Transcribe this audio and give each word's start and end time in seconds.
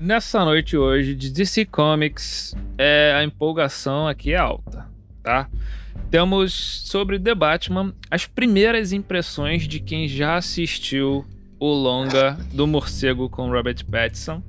Nessa 0.00 0.44
noite 0.44 0.76
hoje 0.76 1.12
de 1.12 1.28
DC 1.28 1.64
Comics, 1.64 2.54
é, 2.78 3.12
a 3.16 3.24
empolgação 3.24 4.06
aqui 4.06 4.32
é 4.32 4.36
alta, 4.36 4.86
tá? 5.24 5.50
Temos 6.08 6.52
sobre 6.86 7.18
The 7.18 7.34
Batman 7.34 7.92
as 8.08 8.24
primeiras 8.24 8.92
impressões 8.92 9.66
de 9.66 9.80
quem 9.80 10.06
já 10.06 10.36
assistiu 10.36 11.26
o 11.58 11.66
longa 11.66 12.38
do 12.52 12.64
morcego 12.64 13.28
com 13.28 13.50
Robert 13.50 13.84
Pattinson. 13.90 14.40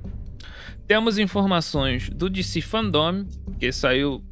Temos 0.86 1.18
informações 1.18 2.08
do 2.08 2.30
DC 2.30 2.60
Fandom, 2.60 3.26
que 3.58 3.72
saiu 3.72 4.22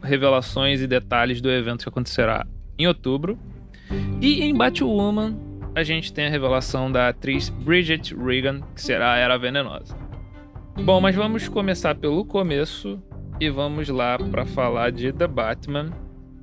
revelações 0.00 0.80
e 0.80 0.86
detalhes 0.86 1.40
do 1.40 1.50
evento 1.50 1.82
que 1.82 1.88
acontecerá 1.88 2.46
em 2.78 2.86
outubro. 2.86 3.36
E 4.20 4.42
em 4.42 4.54
Batwoman, 4.54 5.36
a 5.74 5.82
gente 5.82 6.12
tem 6.12 6.26
a 6.26 6.30
revelação 6.30 6.90
da 6.90 7.08
atriz 7.08 7.48
Bridget 7.48 8.14
Regan, 8.14 8.60
que 8.76 8.80
será 8.80 9.14
a 9.14 9.16
Era 9.16 9.36
Venenosa. 9.36 10.07
Bom, 10.84 11.00
mas 11.00 11.14
vamos 11.14 11.48
começar 11.48 11.94
pelo 11.94 12.24
começo 12.24 13.02
e 13.40 13.50
vamos 13.50 13.88
lá 13.88 14.16
para 14.16 14.46
falar 14.46 14.90
de 14.90 15.12
The 15.12 15.26
Batman, 15.26 15.90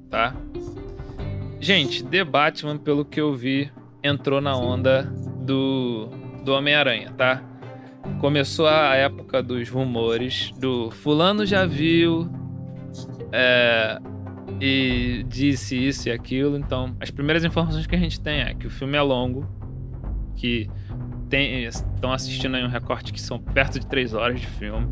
tá? 0.10 0.36
Gente, 1.60 2.04
The 2.04 2.24
Batman, 2.24 2.78
pelo 2.78 3.04
que 3.04 3.20
eu 3.20 3.34
vi, 3.34 3.72
entrou 4.04 4.40
na 4.40 4.56
onda 4.56 5.04
do, 5.40 6.10
do 6.44 6.54
Homem-Aranha, 6.54 7.12
tá? 7.18 7.42
Começou 8.20 8.68
a 8.68 8.94
época 8.96 9.42
dos 9.42 9.68
rumores 9.70 10.52
do 10.60 10.92
fulano 10.92 11.46
já 11.46 11.66
viu 11.66 12.30
é, 13.32 14.00
e 14.62 15.26
disse 15.28 15.76
isso 15.76 16.08
e 16.08 16.12
aquilo. 16.12 16.58
Então, 16.58 16.96
as 17.00 17.10
primeiras 17.10 17.44
informações 17.44 17.88
que 17.88 17.96
a 17.96 18.00
gente 18.00 18.20
tem 18.22 18.42
é 18.42 18.54
que 18.54 18.68
o 18.68 18.70
filme 18.70 18.96
é 18.96 19.02
longo, 19.02 19.48
que 20.36 20.70
estão 21.32 22.12
assistindo 22.12 22.56
aí 22.56 22.64
um 22.64 22.70
recorte 22.70 23.12
que 23.12 23.22
são 23.22 23.40
perto 23.40 23.80
de 23.80 23.88
3 23.88 24.14
horas 24.14 24.40
de 24.40 24.48
filme. 24.48 24.88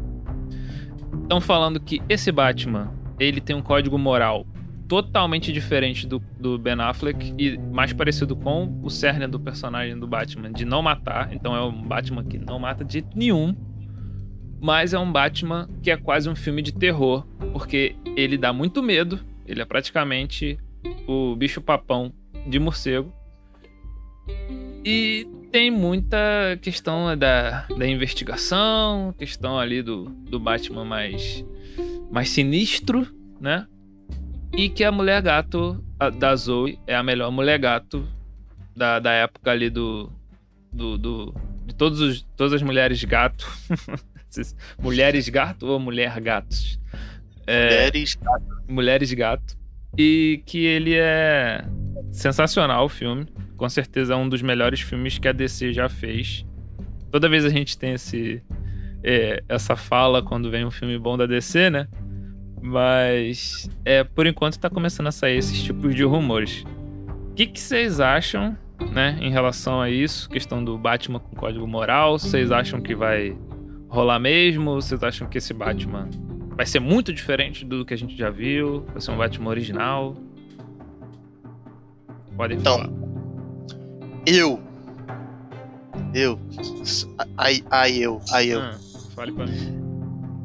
Estão 1.22 1.40
falando 1.40 1.80
que 1.80 2.02
esse 2.09 2.31
Batman, 2.31 2.92
ele 3.20 3.40
tem 3.40 3.56
um 3.56 3.62
código 3.62 3.98
moral 3.98 4.45
totalmente 4.88 5.52
diferente 5.52 6.06
do, 6.06 6.20
do 6.40 6.58
Ben 6.58 6.80
Affleck 6.80 7.34
e 7.38 7.58
mais 7.58 7.94
parecido 7.94 8.36
com 8.36 8.80
o 8.84 8.90
cerne 8.90 9.25
do 9.28 9.40
personagem 9.40 9.98
do 9.98 10.08
Batman, 10.08 10.52
de 10.52 10.66
não 10.66 10.81
matar. 10.81 11.34
Então 11.34 11.56
é 11.56 11.62
um 11.64 11.81
Batman 11.81 12.23
que 12.23 12.38
não 12.38 12.59
mata 12.59 12.84
de 12.84 12.94
jeito 12.94 13.18
nenhum. 13.18 13.56
Mas 14.62 14.94
é 14.94 15.00
um 15.00 15.12
Batman 15.12 15.68
que 15.81 15.92
é 15.92 15.97
quase 15.97 16.30
um 16.30 16.36
filme 16.36 16.62
de 16.62 16.72
terror, 16.72 17.25
porque 17.52 17.95
ele 18.16 18.38
dá 18.38 18.53
muito 18.53 18.81
medo. 18.81 19.20
Ele 19.45 19.62
é 19.62 19.66
praticamente 19.66 20.58
o 21.08 21.36
bicho 21.36 21.59
papão 21.59 22.14
de 22.47 22.59
morcego. 22.59 23.12
E 24.86 25.28
tem 25.52 25.70
muita 25.70 26.17
questão 26.62 27.16
da, 27.17 27.66
da 27.67 27.88
investigação, 27.88 29.14
questão 29.17 29.58
ali 29.58 29.81
do, 29.81 30.06
do 30.06 30.40
Batman 30.40 30.84
mais, 30.84 31.45
mais 32.12 32.30
sinistro, 32.30 33.08
né? 33.40 33.67
E 34.56 34.67
que 34.67 34.84
a 34.84 34.92
mulher 34.92 35.22
gato 35.22 35.84
a, 36.00 36.09
da 36.09 36.36
Zoe 36.36 36.80
é 36.86 36.95
a 36.95 37.03
melhor 37.03 37.31
mulher 37.31 37.58
gato 37.59 38.08
da, 38.75 39.00
da 39.00 39.12
época 39.12 39.52
ali 39.52 39.70
do. 39.70 40.12
do, 40.72 40.97
do 40.97 41.34
de 41.66 41.73
todos 41.75 42.02
os, 42.02 42.22
todas 42.36 42.53
as 42.53 42.62
mulheres 42.62 43.03
gato. 43.03 43.47
mulheres 44.78 45.30
gato 45.30 45.68
ou 45.68 45.80
mulher 45.80 46.20
gatos? 46.20 46.80
É, 47.47 47.70
mulheres 47.70 48.16
gato. 48.16 48.64
Mulheres 48.68 49.14
gato. 49.14 49.62
E 49.97 50.41
que 50.45 50.66
ele 50.66 50.95
é 50.95 51.63
sensacional 52.11 52.86
o 52.86 52.89
filme 52.89 53.27
com 53.63 53.69
certeza 53.69 54.13
é 54.13 54.17
um 54.17 54.27
dos 54.27 54.41
melhores 54.41 54.81
filmes 54.81 55.17
que 55.17 55.25
a 55.25 55.31
DC 55.31 55.72
já 55.72 55.88
fez. 55.88 56.45
Toda 57.09 57.30
vez 57.30 57.45
a 57.45 57.50
gente 57.50 57.77
tem 57.77 57.94
esse, 57.94 58.44
é, 59.02 59.41
essa 59.47 59.77
fala 59.77 60.22
quando 60.22 60.52
vem 60.52 60.66
um 60.66 60.69
filme 60.69 61.00
bom 61.00 61.16
da 61.16 61.25
DC, 61.25 61.69
né? 61.69 61.88
Mas 62.61 63.69
é, 63.85 64.03
por 64.03 64.28
enquanto 64.28 64.59
tá 64.59 64.69
começando 64.69 65.07
a 65.07 65.13
sair 65.13 65.38
esses 65.38 65.63
tipos 65.63 65.95
de 65.95 66.03
rumores. 66.03 66.66
O 67.31 67.35
que, 67.35 67.47
que 67.47 67.57
vocês 67.57 68.01
acham, 68.01 68.57
né, 68.91 69.18
em 69.22 69.31
relação 69.31 69.79
a 69.79 69.89
isso? 69.89 70.29
Questão 70.29 70.62
do 70.62 70.78
Batman 70.78 71.19
com 71.19 71.34
código 71.34 71.66
moral. 71.66 72.19
Vocês 72.19 72.51
acham 72.51 72.81
que 72.81 72.94
vai 72.94 73.34
rolar 73.88 74.19
mesmo? 74.19 74.73
Vocês 74.73 75.01
acham 75.03 75.25
que 75.29 75.38
esse 75.38 75.53
Batman 75.53 76.09
vai 76.56 76.66
ser 76.66 76.80
muito 76.80 77.14
diferente 77.14 77.66
do 77.66 77.86
que 77.86 77.94
a 77.94 77.97
gente 77.97 78.16
já 78.16 78.30
viu? 78.30 78.86
Vai 78.91 79.02
ser 79.02 79.12
um 79.12 79.18
Batman 79.18 79.50
original? 79.50 80.16
Podem 82.36 82.58
então, 82.58 82.78
falar. 82.78 82.90
Eu. 84.25 84.59
Eu. 86.13 86.40
Aí, 87.38 87.63
aí 87.69 88.02
eu, 88.02 88.22
aí 88.31 88.50
eu. 88.50 88.62
Ah, 88.62 88.78
fale 89.16 89.31
pra 89.31 89.46
mim. 89.46 89.81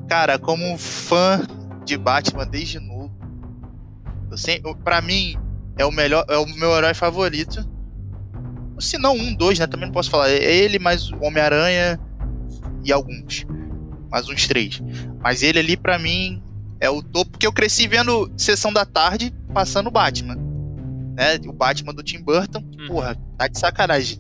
Cara, 0.09 0.39
como 0.39 0.77
fã 0.79 1.43
de 1.85 1.97
Batman 1.97 2.47
desde 2.47 2.81
novo, 2.81 3.13
eu 4.31 4.37
sempre, 4.37 4.75
pra 4.77 5.01
mim, 5.01 5.37
é 5.77 5.85
o 5.85 5.93
melhor, 5.93 6.25
é 6.29 6.37
o 6.37 6.47
meu 6.47 6.77
herói 6.77 6.95
favorito. 6.95 7.67
Se 8.79 8.97
não 8.99 9.15
um, 9.15 9.35
dois, 9.35 9.59
né? 9.59 9.67
Também 9.67 9.87
não 9.87 9.93
posso 9.93 10.11
falar. 10.11 10.31
É 10.31 10.55
ele, 10.55 10.79
mais 10.79 11.11
o 11.11 11.23
Homem-Aranha 11.23 11.99
e 12.85 12.93
alguns. 12.93 13.47
Mais 14.11 14.29
uns 14.29 14.47
três. 14.47 14.83
Mas 15.21 15.43
ele 15.43 15.59
ali, 15.59 15.77
pra 15.77 15.99
mim, 15.99 16.43
é 16.81 16.89
o 16.89 17.03
topo, 17.03 17.33
porque 17.33 17.47
eu 17.47 17.53
cresci 17.53 17.87
vendo 17.89 18.33
Sessão 18.37 18.73
da 18.73 18.85
Tarde 18.85 19.33
passando 19.53 19.91
Batman 19.91 20.49
né? 21.19 21.37
O 21.49 21.53
Batman 21.53 21.93
do 21.93 22.03
Tim 22.03 22.23
Burton, 22.23 22.61
hum. 22.61 22.87
porra, 22.87 23.17
tá 23.37 23.49
de 23.49 23.59
sacanagem. 23.59 24.19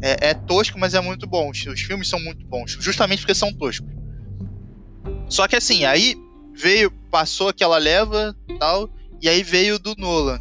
É, 0.00 0.28
é, 0.28 0.34
tosco, 0.34 0.78
mas 0.78 0.94
é 0.94 1.00
muito 1.00 1.26
bom. 1.26 1.50
Os, 1.50 1.66
os 1.66 1.80
filmes 1.80 2.08
são 2.08 2.20
muito 2.20 2.46
bons, 2.46 2.78
justamente 2.80 3.18
porque 3.18 3.34
são 3.34 3.52
toscos. 3.52 3.90
Só 5.28 5.48
que 5.48 5.56
assim, 5.56 5.84
aí 5.84 6.14
veio, 6.54 6.88
passou 7.10 7.48
aquela 7.48 7.78
leva 7.78 8.32
tal, 8.60 8.88
e 9.20 9.28
aí 9.28 9.42
veio 9.42 9.76
do 9.76 9.96
Nolan. 9.96 10.38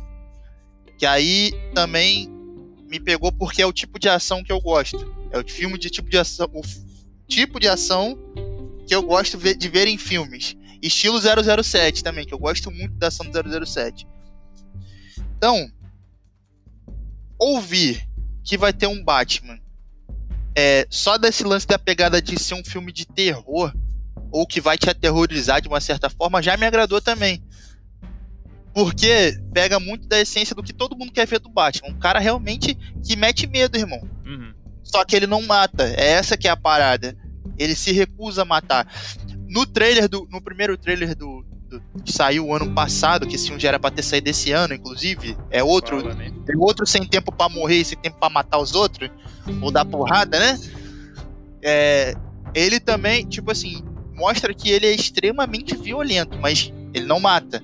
Que 1.00 1.08
aí 1.08 1.52
também 1.74 2.30
me 2.88 3.00
pegou 3.00 3.32
porque 3.32 3.64
é 3.64 3.66
o 3.66 3.74
tipo 3.74 3.98
de 3.98 4.08
ação 4.08 4.44
que 4.44 4.52
eu 4.52 4.62
gosto. 4.62 5.12
É 5.32 5.40
o 5.40 5.50
filme 5.50 5.78
de 5.80 5.90
tipo 5.90 6.08
de 6.08 6.20
ação, 6.20 6.48
o 6.54 6.62
tipo 7.28 7.60
de 7.60 7.68
ação 7.68 8.16
que 8.86 8.94
eu 8.94 9.02
gosto 9.02 9.38
de 9.38 9.70
ver 9.70 9.88
em 9.88 9.98
filmes. 9.98 10.56
Estilo 10.82 11.20
007 11.20 12.04
também, 12.04 12.26
que 12.26 12.34
eu 12.34 12.40
gosto 12.40 12.70
muito 12.70 12.96
da 12.96 13.08
ação 13.08 13.26
do 13.26 13.66
007. 13.66 14.08
Então, 15.38 15.70
ouvir 17.40 18.08
que 18.44 18.58
vai 18.58 18.72
ter 18.72 18.88
um 18.88 19.04
Batman 19.04 19.60
é, 20.56 20.88
só 20.90 21.18
desse 21.18 21.44
lance 21.44 21.68
da 21.68 21.78
pegada 21.78 22.22
de 22.22 22.40
ser 22.42 22.54
um 22.54 22.64
filme 22.64 22.92
de 22.92 23.06
terror 23.06 23.74
ou 24.32 24.48
que 24.48 24.62
vai 24.62 24.78
te 24.78 24.90
aterrorizar 24.90 25.62
de 25.62 25.68
uma 25.68 25.82
certa 25.82 26.10
forma 26.10 26.42
já 26.42 26.56
me 26.56 26.66
agradou 26.66 27.02
também. 27.02 27.44
Porque 28.74 29.38
pega 29.54 29.80
muito 29.80 30.08
da 30.08 30.20
essência 30.20 30.54
do 30.54 30.64
que 30.64 30.74
todo 30.74 30.98
mundo 30.98 31.12
quer 31.12 31.26
ver 31.26 31.40
do 31.40 31.50
Batman. 31.50 31.90
Um 31.90 32.00
cara 32.00 32.20
realmente 32.20 32.76
que 33.06 33.16
mete 33.16 33.48
medo, 33.48 33.78
irmão. 33.78 34.02
Uhum. 34.26 34.54
Só 34.84 35.06
que 35.06 35.16
ele 35.16 35.28
não 35.28 35.42
mata. 35.42 35.84
É 35.84 36.12
essa 36.12 36.36
que 36.36 36.48
é 36.48 36.52
a 36.52 36.58
parada. 36.58 37.18
Ele 37.58 37.76
se 37.76 37.92
recusa 37.92 38.44
a 38.44 38.46
matar. 38.46 38.88
No 39.48 39.66
trailer 39.66 40.08
do. 40.10 40.28
No 40.32 40.42
primeiro 40.42 40.78
trailer 40.78 41.16
do, 41.16 41.46
que 42.04 42.12
saiu 42.12 42.48
o 42.48 42.54
ano 42.54 42.74
passado, 42.74 43.28
que 43.28 43.36
esse 43.36 43.46
filme 43.48 43.62
já 43.62 43.70
era 43.70 43.80
pra 43.80 43.92
ter 43.92 44.04
saído 44.04 44.30
esse 44.30 44.52
ano, 44.52 44.74
inclusive. 44.74 45.38
É 45.50 45.64
outro. 45.64 46.02
Fala, 46.02 46.14
né? 46.14 46.32
Tem 46.46 46.56
outro 46.58 46.86
sem 46.86 47.06
tempo 47.06 47.32
para 47.32 47.50
morrer 47.50 47.78
e 47.78 47.86
sem 47.86 47.98
tempo 47.98 48.18
para 48.20 48.30
matar 48.30 48.60
os 48.60 48.76
outros. 48.76 49.10
Ou 49.62 49.72
dar 49.72 49.86
porrada, 49.86 50.40
né? 50.40 50.60
É, 51.62 52.14
ele 52.54 52.80
também, 52.80 53.26
tipo 53.26 53.52
assim, 53.52 53.84
mostra 54.14 54.54
que 54.54 54.70
ele 54.70 54.86
é 54.86 54.92
extremamente 54.92 55.76
violento, 55.76 56.38
mas 56.40 56.72
ele 56.94 57.06
não 57.06 57.20
mata. 57.20 57.64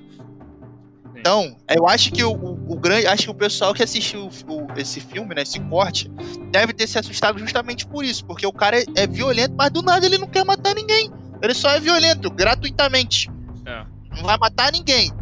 Então, 1.16 1.56
eu 1.68 1.88
acho 1.88 2.10
que 2.10 2.24
o, 2.24 2.51
o, 2.72 2.76
grande. 2.76 3.06
Acho 3.06 3.24
que 3.24 3.30
o 3.30 3.34
pessoal 3.34 3.74
que 3.74 3.82
assistiu 3.82 4.28
o, 4.48 4.66
esse 4.76 5.00
filme, 5.00 5.34
né? 5.34 5.42
Esse 5.42 5.60
corte, 5.60 6.10
deve 6.50 6.72
ter 6.72 6.86
se 6.86 6.98
assustado 6.98 7.38
justamente 7.38 7.86
por 7.86 8.04
isso. 8.04 8.24
Porque 8.24 8.46
o 8.46 8.52
cara 8.52 8.80
é, 8.80 8.84
é 8.96 9.06
violento, 9.06 9.54
mas 9.56 9.70
do 9.70 9.82
nada 9.82 10.06
ele 10.06 10.18
não 10.18 10.26
quer 10.28 10.44
matar 10.44 10.74
ninguém. 10.74 11.10
Ele 11.40 11.54
só 11.54 11.70
é 11.70 11.80
violento, 11.80 12.30
gratuitamente. 12.30 13.30
É. 13.66 13.84
Não 14.16 14.22
vai 14.24 14.38
matar 14.38 14.72
ninguém. 14.72 15.12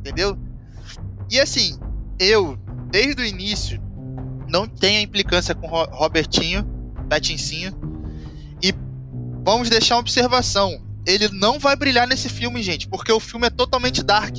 Entendeu? 0.00 0.36
E 1.30 1.38
assim, 1.38 1.78
eu, 2.18 2.58
desde 2.90 3.22
o 3.22 3.24
início, 3.24 3.80
não 4.48 4.66
tenho 4.66 5.00
implicância 5.00 5.54
com 5.54 5.68
o 5.68 5.84
Robertinho, 5.84 6.64
Patincinho. 7.08 7.72
E 8.62 8.74
vamos 9.44 9.70
deixar 9.70 9.94
uma 9.94 10.00
observação. 10.00 10.82
Ele 11.06 11.28
não 11.28 11.58
vai 11.58 11.76
brilhar 11.76 12.06
nesse 12.06 12.28
filme, 12.28 12.62
gente, 12.62 12.88
porque 12.88 13.10
o 13.12 13.20
filme 13.20 13.46
é 13.46 13.50
totalmente 13.50 14.02
dark. 14.02 14.36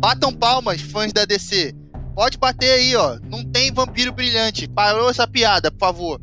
Batam 0.00 0.32
palmas, 0.32 0.80
fãs 0.80 1.12
da 1.12 1.26
DC. 1.26 1.74
Pode 2.14 2.38
bater 2.38 2.72
aí, 2.72 2.96
ó. 2.96 3.18
Não 3.22 3.44
tem 3.44 3.70
vampiro 3.70 4.10
brilhante. 4.10 4.66
Parou 4.66 5.10
essa 5.10 5.28
piada, 5.28 5.70
por 5.70 5.78
favor. 5.78 6.20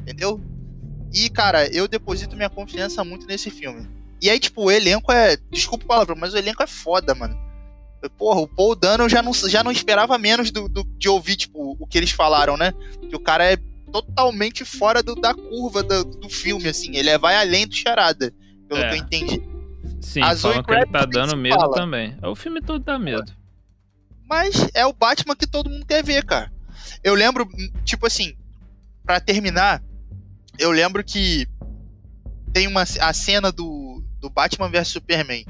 Entendeu? 0.00 0.40
E, 1.12 1.28
cara, 1.28 1.66
eu 1.66 1.86
deposito 1.86 2.34
minha 2.34 2.48
confiança 2.48 3.04
muito 3.04 3.26
nesse 3.26 3.50
filme. 3.50 3.86
E 4.22 4.30
aí, 4.30 4.40
tipo, 4.40 4.64
o 4.64 4.70
elenco 4.70 5.12
é. 5.12 5.36
Desculpa 5.50 5.84
o 5.84 5.88
palavrão, 5.88 6.16
mas 6.18 6.32
o 6.32 6.38
elenco 6.38 6.62
é 6.62 6.66
foda, 6.66 7.14
mano. 7.14 7.38
Porra, 8.16 8.40
o 8.40 8.48
Paul 8.48 8.74
Dano 8.74 9.04
eu 9.04 9.08
já 9.10 9.20
não, 9.20 9.34
já 9.34 9.62
não 9.62 9.72
esperava 9.72 10.16
menos 10.16 10.50
do, 10.50 10.66
do, 10.66 10.84
de 10.96 11.08
ouvir, 11.08 11.36
tipo, 11.36 11.76
o 11.78 11.86
que 11.86 11.98
eles 11.98 12.12
falaram, 12.12 12.56
né? 12.56 12.72
Que 13.10 13.14
o 13.14 13.20
cara 13.20 13.44
é 13.44 13.58
totalmente 13.92 14.64
fora 14.64 15.02
do, 15.02 15.14
da 15.14 15.34
curva 15.34 15.82
do, 15.82 16.04
do, 16.04 16.30
filme, 16.30 16.66
assim. 16.66 16.96
Ele 16.96 17.10
é, 17.10 17.18
vai 17.18 17.36
além 17.36 17.66
do 17.66 17.74
charada, 17.74 18.32
pelo 18.66 18.80
é. 18.80 18.88
que 18.88 18.94
eu 18.94 18.98
entendi. 18.98 19.42
Sim, 20.08 20.22
a 20.22 20.34
Zoe 20.34 20.62
que 20.64 20.72
ele 20.72 20.86
tá 20.86 21.04
dando 21.04 21.36
medo 21.36 21.60
fala. 21.60 21.74
também. 21.74 22.16
É 22.22 22.26
o 22.26 22.34
filme 22.34 22.62
todo 22.62 22.82
dá 22.82 22.98
medo. 22.98 23.30
Mas 24.24 24.66
é 24.72 24.86
o 24.86 24.92
Batman 24.94 25.36
que 25.36 25.46
todo 25.46 25.68
mundo 25.68 25.84
quer 25.84 26.02
ver, 26.02 26.24
cara. 26.24 26.50
Eu 27.04 27.14
lembro, 27.14 27.46
tipo 27.84 28.06
assim, 28.06 28.34
para 29.04 29.20
terminar, 29.20 29.82
eu 30.58 30.70
lembro 30.70 31.04
que 31.04 31.46
tem 32.54 32.66
uma 32.66 32.84
a 33.00 33.12
cena 33.12 33.52
do, 33.52 34.02
do 34.18 34.30
Batman 34.30 34.70
vs 34.70 34.88
Superman. 34.88 35.44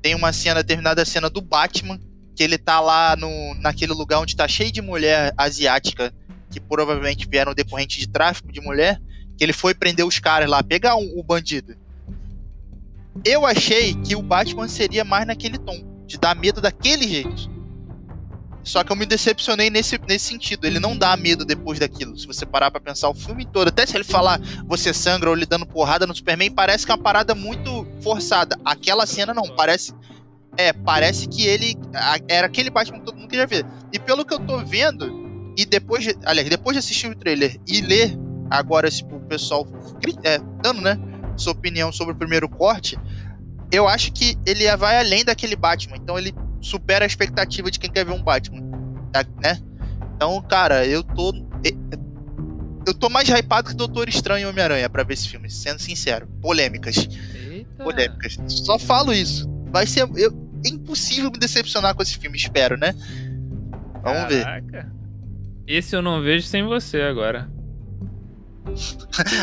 Tem 0.00 0.14
uma 0.14 0.32
cena, 0.32 0.62
determinada 0.62 1.04
cena 1.04 1.28
do 1.28 1.42
Batman, 1.42 2.00
que 2.34 2.42
ele 2.42 2.56
tá 2.56 2.80
lá 2.80 3.14
no, 3.16 3.54
naquele 3.56 3.92
lugar 3.92 4.18
onde 4.18 4.34
tá 4.34 4.48
cheio 4.48 4.72
de 4.72 4.80
mulher 4.80 5.34
asiática, 5.36 6.10
que 6.50 6.58
provavelmente 6.58 7.28
vieram 7.28 7.52
decorrente 7.52 7.98
de 7.98 8.08
tráfico 8.08 8.50
de 8.50 8.62
mulher, 8.62 8.98
que 9.36 9.44
ele 9.44 9.52
foi 9.52 9.74
prender 9.74 10.06
os 10.06 10.18
caras 10.18 10.48
lá, 10.48 10.62
pegar 10.62 10.96
um, 10.96 11.18
o 11.18 11.22
bandido. 11.22 11.83
Eu 13.22 13.44
achei 13.44 13.94
que 13.94 14.16
o 14.16 14.22
Batman 14.22 14.68
seria 14.68 15.04
mais 15.04 15.26
naquele 15.26 15.58
tom, 15.58 16.02
de 16.06 16.18
dar 16.18 16.34
medo 16.34 16.60
daquele 16.60 17.06
jeito. 17.06 17.54
Só 18.64 18.82
que 18.82 18.90
eu 18.90 18.96
me 18.96 19.04
decepcionei 19.04 19.68
nesse, 19.68 20.00
nesse 20.08 20.24
sentido. 20.24 20.66
Ele 20.66 20.80
não 20.80 20.96
dá 20.96 21.14
medo 21.18 21.44
depois 21.44 21.78
daquilo. 21.78 22.18
Se 22.18 22.26
você 22.26 22.46
parar 22.46 22.70
pra 22.70 22.80
pensar 22.80 23.10
o 23.10 23.14
filme 23.14 23.44
todo, 23.44 23.68
até 23.68 23.84
se 23.84 23.94
ele 23.94 24.04
falar 24.04 24.40
você 24.66 24.92
sangra 24.94 25.28
ou 25.28 25.36
ele 25.36 25.44
dando 25.44 25.66
porrada 25.66 26.06
no 26.06 26.14
Superman, 26.14 26.50
parece 26.50 26.86
que 26.86 26.90
é 26.90 26.94
uma 26.94 27.02
parada 27.02 27.34
muito 27.34 27.86
forçada. 28.00 28.58
Aquela 28.64 29.04
cena 29.04 29.34
não, 29.34 29.44
parece. 29.54 29.92
É, 30.56 30.72
parece 30.72 31.28
que 31.28 31.46
ele. 31.46 31.76
Era 32.26 32.46
aquele 32.46 32.70
Batman 32.70 33.00
que 33.00 33.04
todo 33.04 33.18
mundo 33.18 33.28
queria 33.28 33.46
ver. 33.46 33.66
E 33.92 33.98
pelo 33.98 34.24
que 34.24 34.32
eu 34.32 34.40
tô 34.40 34.64
vendo, 34.64 35.52
e 35.58 35.66
depois 35.66 36.02
de. 36.02 36.16
Aliás, 36.24 36.48
depois 36.48 36.74
de 36.74 36.78
assistir 36.78 37.08
o 37.08 37.14
trailer 37.14 37.60
e 37.68 37.82
ler 37.82 38.18
agora 38.50 38.90
tipo, 38.90 39.16
o 39.16 39.20
pessoal 39.20 39.66
é, 40.22 40.38
dando, 40.62 40.80
né? 40.80 40.98
Sua 41.36 41.52
opinião 41.52 41.92
sobre 41.92 42.14
o 42.14 42.16
primeiro 42.16 42.48
corte, 42.48 42.98
eu 43.70 43.88
acho 43.88 44.12
que 44.12 44.38
ele 44.46 44.64
vai 44.76 44.98
além 44.98 45.24
daquele 45.24 45.56
Batman. 45.56 45.96
Então 45.96 46.18
ele 46.18 46.34
supera 46.60 47.04
a 47.04 47.06
expectativa 47.06 47.70
de 47.70 47.78
quem 47.78 47.90
quer 47.90 48.04
ver 48.04 48.12
um 48.12 48.22
Batman, 48.22 48.62
tá, 49.12 49.24
né? 49.42 49.60
Então, 50.16 50.40
cara, 50.42 50.86
eu 50.86 51.02
tô 51.02 51.32
eu 52.86 52.92
tô 52.92 53.08
mais 53.08 53.28
hypado 53.28 53.70
que 53.70 53.74
Doutor 53.74 54.08
Estranho 54.08 54.46
e 54.46 54.50
Homem-Aranha 54.50 54.88
para 54.90 55.02
ver 55.02 55.14
esse 55.14 55.28
filme, 55.28 55.50
sendo 55.50 55.80
sincero. 55.80 56.26
Polêmicas. 56.40 57.08
Eita. 57.34 57.82
Polêmicas. 57.82 58.36
Só 58.46 58.78
falo 58.78 59.12
isso. 59.12 59.48
Vai 59.72 59.86
ser 59.86 60.08
eu, 60.16 60.30
é 60.64 60.68
impossível 60.68 61.30
me 61.30 61.38
decepcionar 61.38 61.94
com 61.94 62.02
esse 62.02 62.18
filme, 62.18 62.36
espero, 62.36 62.76
né? 62.76 62.94
Vamos 64.02 64.34
Caraca. 64.34 64.66
ver. 64.70 64.86
Esse 65.66 65.96
eu 65.96 66.02
não 66.02 66.22
vejo 66.22 66.46
sem 66.46 66.62
você 66.62 67.00
agora. 67.00 67.50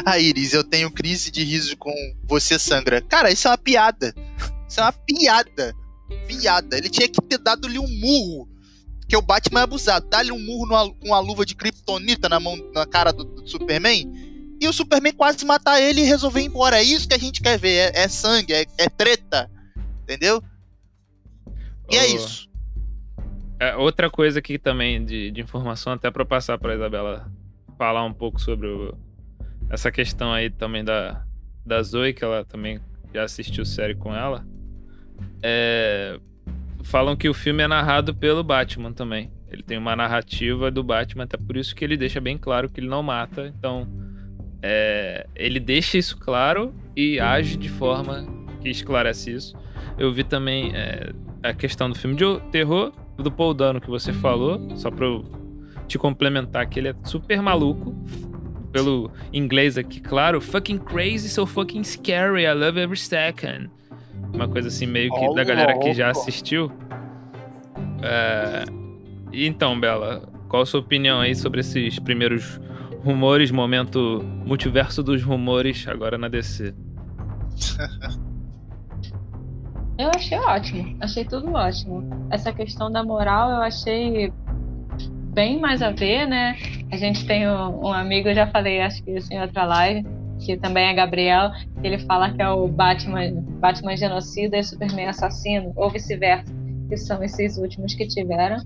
A 0.06 0.18
Iris, 0.20 0.54
eu 0.54 0.64
tenho 0.64 0.92
crise 0.92 1.32
de 1.32 1.44
riso 1.44 1.76
com 1.78 1.94
Você 2.26 2.58
Sangra. 2.60 3.02
Cara, 3.02 3.32
isso 3.32 3.48
é 3.48 3.52
uma 3.52 3.58
piada. 3.58 4.14
Isso 4.68 4.80
é 4.80 4.84
uma 4.84 4.94
piada 4.94 5.76
piada. 6.28 6.78
Ele 6.78 6.90
tinha 6.90 7.08
que 7.08 7.22
ter 7.22 7.38
dado-lhe 7.38 7.80
um 7.80 7.88
murro. 7.88 8.50
Que 9.08 9.18
o 9.18 9.22
Batman 9.22 9.62
é 9.62 9.64
abusado. 9.64 10.08
Dá-lhe 10.10 10.32
um 10.32 10.40
murro 10.40 10.96
com 10.96 11.08
uma 11.08 11.20
luva 11.20 11.46
de 11.46 11.56
kryptonita 11.56 12.30
na 12.30 12.40
mão, 12.40 12.58
na 12.74 12.86
cara 12.86 13.12
do, 13.12 13.26
do, 13.26 13.48
Superman. 13.48 14.10
E 14.60 14.68
o 14.68 14.74
Superman 14.74 15.14
quase 15.14 15.44
matar 15.46 15.82
ele 15.82 16.02
e 16.02 16.06
resolver 16.06 16.42
ir 16.42 16.46
embora. 16.46 16.78
É 16.78 16.84
isso 16.84 17.08
que 17.08 17.14
a 17.14 17.20
gente 17.20 17.42
quer 17.42 17.58
ver. 17.58 17.94
É, 17.94 18.04
é 18.04 18.08
sangue, 18.08 18.54
é, 18.54 18.66
é, 18.78 18.88
treta. 18.88 19.50
Entendeu? 20.04 20.42
E 21.90 21.98
oh. 21.98 22.00
é 22.00 22.08
isso. 22.08 22.50
É, 23.60 23.76
outra 23.76 24.10
coisa 24.10 24.40
aqui 24.40 24.58
também 24.58 25.04
de, 25.04 25.30
de 25.30 25.42
informação, 25.42 25.94
até 25.94 26.10
para 26.10 26.26
passar 26.26 26.58
para 26.58 26.74
Isabela 26.74 27.32
falar 27.78 28.04
um 28.06 28.14
pouco 28.14 28.40
sobre 28.40 28.68
o, 28.68 28.98
essa 29.72 29.90
questão 29.90 30.34
aí 30.34 30.50
também 30.50 30.84
da, 30.84 31.24
da 31.66 31.82
Zoe, 31.82 32.14
que 32.14 32.24
ela 32.24 32.44
também 32.44 32.82
já 33.14 33.24
assistiu 33.24 33.66
série 33.66 33.96
com 33.96 34.14
ela. 34.14 34.46
É, 35.42 36.20
falam 36.84 37.16
que 37.16 37.30
o 37.30 37.34
filme 37.34 37.64
é 37.64 37.68
narrado 37.68 38.14
pelo 38.14 38.44
Batman 38.44 38.92
também. 38.92 39.32
Ele 39.50 39.64
tem 39.64 39.78
uma 39.78 39.96
narrativa 39.96 40.70
do 40.70 40.84
Batman, 40.84 41.24
até 41.24 41.38
por 41.38 41.56
isso 41.56 41.74
que 41.74 41.86
ele 41.86 41.96
deixa 41.96 42.20
bem 42.20 42.38
claro 42.38 42.70
que 42.70 42.82
ele 42.82 42.88
não 42.88 43.02
mata. 43.02 43.48
Então, 43.48 43.88
é, 44.62 45.26
ele 45.34 45.60
deixa 45.60 45.98
isso 45.98 46.18
claro 46.18 46.74
e 46.96 47.18
age 47.18 47.56
de 47.56 47.70
forma 47.70 48.26
que 48.62 48.70
esclarece 48.70 49.32
isso. 49.32 49.56
Eu 49.98 50.12
vi 50.12 50.26
também 50.26 50.76
é, 50.76 51.14
a 51.42 51.54
questão 51.54 51.90
do 51.90 51.98
filme 51.98 52.16
de 52.18 52.26
terror, 52.52 52.92
do 53.18 53.32
Paul 53.32 53.54
Dano 53.54 53.80
que 53.80 53.90
você 53.90 54.12
falou, 54.12 54.76
só 54.76 54.92
pra 54.92 55.06
eu 55.06 55.26
te 55.88 55.98
complementar 55.98 56.68
que 56.68 56.80
ele 56.80 56.90
é 56.90 56.96
super 57.06 57.42
maluco. 57.42 57.96
Pelo 58.72 59.12
inglês 59.34 59.78
aqui, 59.78 60.00
claro. 60.00 60.40
Fucking 60.40 60.80
crazy, 60.80 61.30
so 61.30 61.46
fucking 61.46 61.84
scary. 61.84 62.46
I 62.46 62.54
love 62.54 62.80
every 62.80 62.98
second. 62.98 63.70
Uma 64.34 64.48
coisa 64.48 64.70
assim, 64.70 64.86
meio 64.86 65.12
que 65.14 65.36
da 65.36 65.44
galera 65.44 65.78
que 65.78 65.94
já 65.94 66.10
assistiu. 66.10 66.72
É... 68.02 68.64
Então, 69.34 69.80
Bela, 69.80 70.28
qual 70.48 70.64
a 70.64 70.66
sua 70.66 70.80
opinião 70.80 71.20
aí 71.20 71.36
sobre 71.36 71.62
esses 71.62 72.00
primeiros 72.00 72.60
rumores, 73.04 73.52
momento 73.52 74.24
multiverso 74.46 75.04
dos 75.04 75.24
rumores 75.24 75.88
agora 75.88 76.18
na 76.18 76.28
DC? 76.28 76.74
Eu 80.02 80.10
achei 80.16 80.40
ótimo, 80.40 80.98
achei 81.00 81.24
tudo 81.24 81.54
ótimo. 81.54 82.28
Essa 82.32 82.52
questão 82.52 82.92
da 82.92 83.04
moral 83.04 83.52
eu 83.52 83.58
achei 83.58 84.34
bem 85.34 85.60
mais 85.60 85.82
a 85.82 85.90
ver, 85.92 86.28
né? 86.28 86.56
A 86.92 86.98
gente 86.98 87.26
tem 87.26 87.48
um, 87.48 87.88
um 87.88 87.94
amigo, 87.94 88.30
eu 88.30 88.36
já 88.36 88.48
falei, 88.48 88.82
acho 88.82 89.04
que 89.04 89.12
isso 89.12 89.32
em 89.34 89.42
outra 89.42 89.66
live, 89.66 90.06
que 90.40 90.58
também 90.58 90.86
é 90.88 90.94
Gabriel, 90.94 91.52
que 91.80 91.88
ele 91.88 92.00
fala 92.00 92.32
que 92.32 92.42
é 92.42 92.50
o 92.50 92.68
Batman, 92.68 93.32
Batman 93.60 93.96
genocida 93.96 94.58
e 94.58 94.64
Superman 94.64 95.08
assassino, 95.08 95.72
ou 95.76 95.90
vice-versa, 95.90 96.54
que 96.90 96.98
são 96.98 97.24
esses 97.24 97.58
últimos 97.58 97.94
que 97.94 98.08
tiveram. 98.08 98.58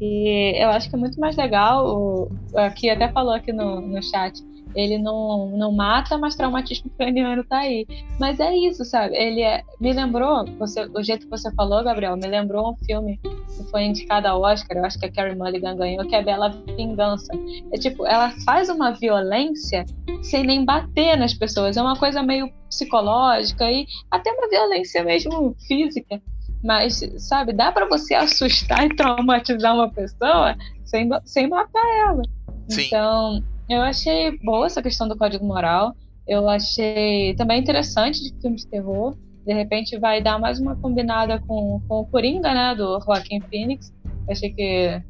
E 0.00 0.62
eu 0.62 0.70
acho 0.70 0.88
que 0.88 0.96
é 0.96 0.98
muito 0.98 1.18
mais 1.18 1.36
legal, 1.36 1.86
o, 1.86 2.30
aqui 2.56 2.90
até 2.90 3.08
falou 3.08 3.34
aqui 3.34 3.52
no, 3.52 3.80
no 3.80 4.02
chat, 4.02 4.40
ele 4.74 4.98
não, 4.98 5.48
não 5.56 5.72
mata, 5.72 6.18
mas 6.18 6.34
traumatismo 6.34 6.90
craniano 6.96 7.44
tá 7.44 7.58
aí. 7.58 7.86
Mas 8.18 8.40
é 8.40 8.54
isso, 8.54 8.84
sabe? 8.84 9.14
Ele 9.16 9.42
é, 9.42 9.62
me 9.80 9.92
lembrou, 9.92 10.44
você, 10.58 10.88
o 10.94 11.02
jeito 11.02 11.24
que 11.24 11.30
você 11.30 11.52
falou, 11.54 11.84
Gabriel, 11.84 12.16
me 12.16 12.26
lembrou 12.26 12.70
um 12.70 12.84
filme 12.84 13.18
que 13.22 13.64
foi 13.70 13.84
indicado 13.84 14.28
ao 14.28 14.40
Oscar, 14.40 14.76
eu 14.76 14.84
acho 14.84 14.98
que 14.98 15.06
a 15.06 15.12
Carrie 15.12 15.36
Mulligan 15.36 15.76
ganhou, 15.76 16.06
que 16.06 16.14
é 16.14 16.22
Bela 16.22 16.50
Vingança. 16.76 17.32
É 17.72 17.78
tipo, 17.78 18.06
ela 18.06 18.30
faz 18.44 18.68
uma 18.68 18.92
violência 18.92 19.84
sem 20.22 20.44
nem 20.44 20.64
bater 20.64 21.16
nas 21.16 21.34
pessoas. 21.34 21.76
É 21.76 21.82
uma 21.82 21.96
coisa 21.96 22.22
meio 22.22 22.50
psicológica 22.68 23.70
e 23.70 23.86
até 24.10 24.32
uma 24.32 24.48
violência 24.48 25.04
mesmo 25.04 25.54
física. 25.66 26.20
Mas, 26.62 27.00
sabe, 27.18 27.52
dá 27.52 27.72
para 27.72 27.86
você 27.86 28.14
assustar 28.14 28.86
e 28.86 28.88
traumatizar 28.94 29.74
uma 29.74 29.90
pessoa 29.90 30.56
sem, 30.84 31.08
sem 31.24 31.48
matar 31.48 31.84
ela. 32.08 32.22
Sim. 32.68 32.86
Então, 32.86 33.42
eu 33.72 33.82
achei 33.82 34.38
boa 34.38 34.66
essa 34.66 34.82
questão 34.82 35.08
do 35.08 35.16
código 35.16 35.44
moral. 35.44 35.94
Eu 36.26 36.48
achei 36.48 37.34
também 37.34 37.60
interessante 37.60 38.22
de 38.22 38.40
filme 38.40 38.56
de 38.56 38.66
terror. 38.66 39.16
De 39.44 39.52
repente 39.52 39.98
vai 39.98 40.22
dar 40.22 40.38
mais 40.38 40.60
uma 40.60 40.76
combinada 40.76 41.40
com, 41.40 41.80
com 41.88 42.00
o 42.00 42.06
Coringa, 42.06 42.54
né, 42.54 42.74
do 42.74 43.00
Joaquin 43.00 43.40
Phoenix. 43.40 43.92
Eu 44.04 44.32
achei 44.32 44.52
que 44.52 45.02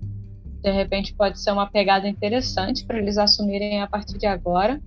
de 0.63 0.71
repente 0.71 1.15
pode 1.15 1.41
ser 1.41 1.51
uma 1.51 1.69
pegada 1.69 2.09
interessante 2.09 2.85
para 2.87 2.99
eles 2.99 3.19
assumirem 3.19 3.83
a 3.83 3.87
partir 3.87 4.17
de 4.17 4.27
agora. 4.27 4.81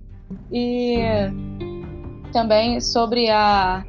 E 0.50 0.98
também 2.32 2.80
sobre 2.80 3.30
a. 3.30 3.84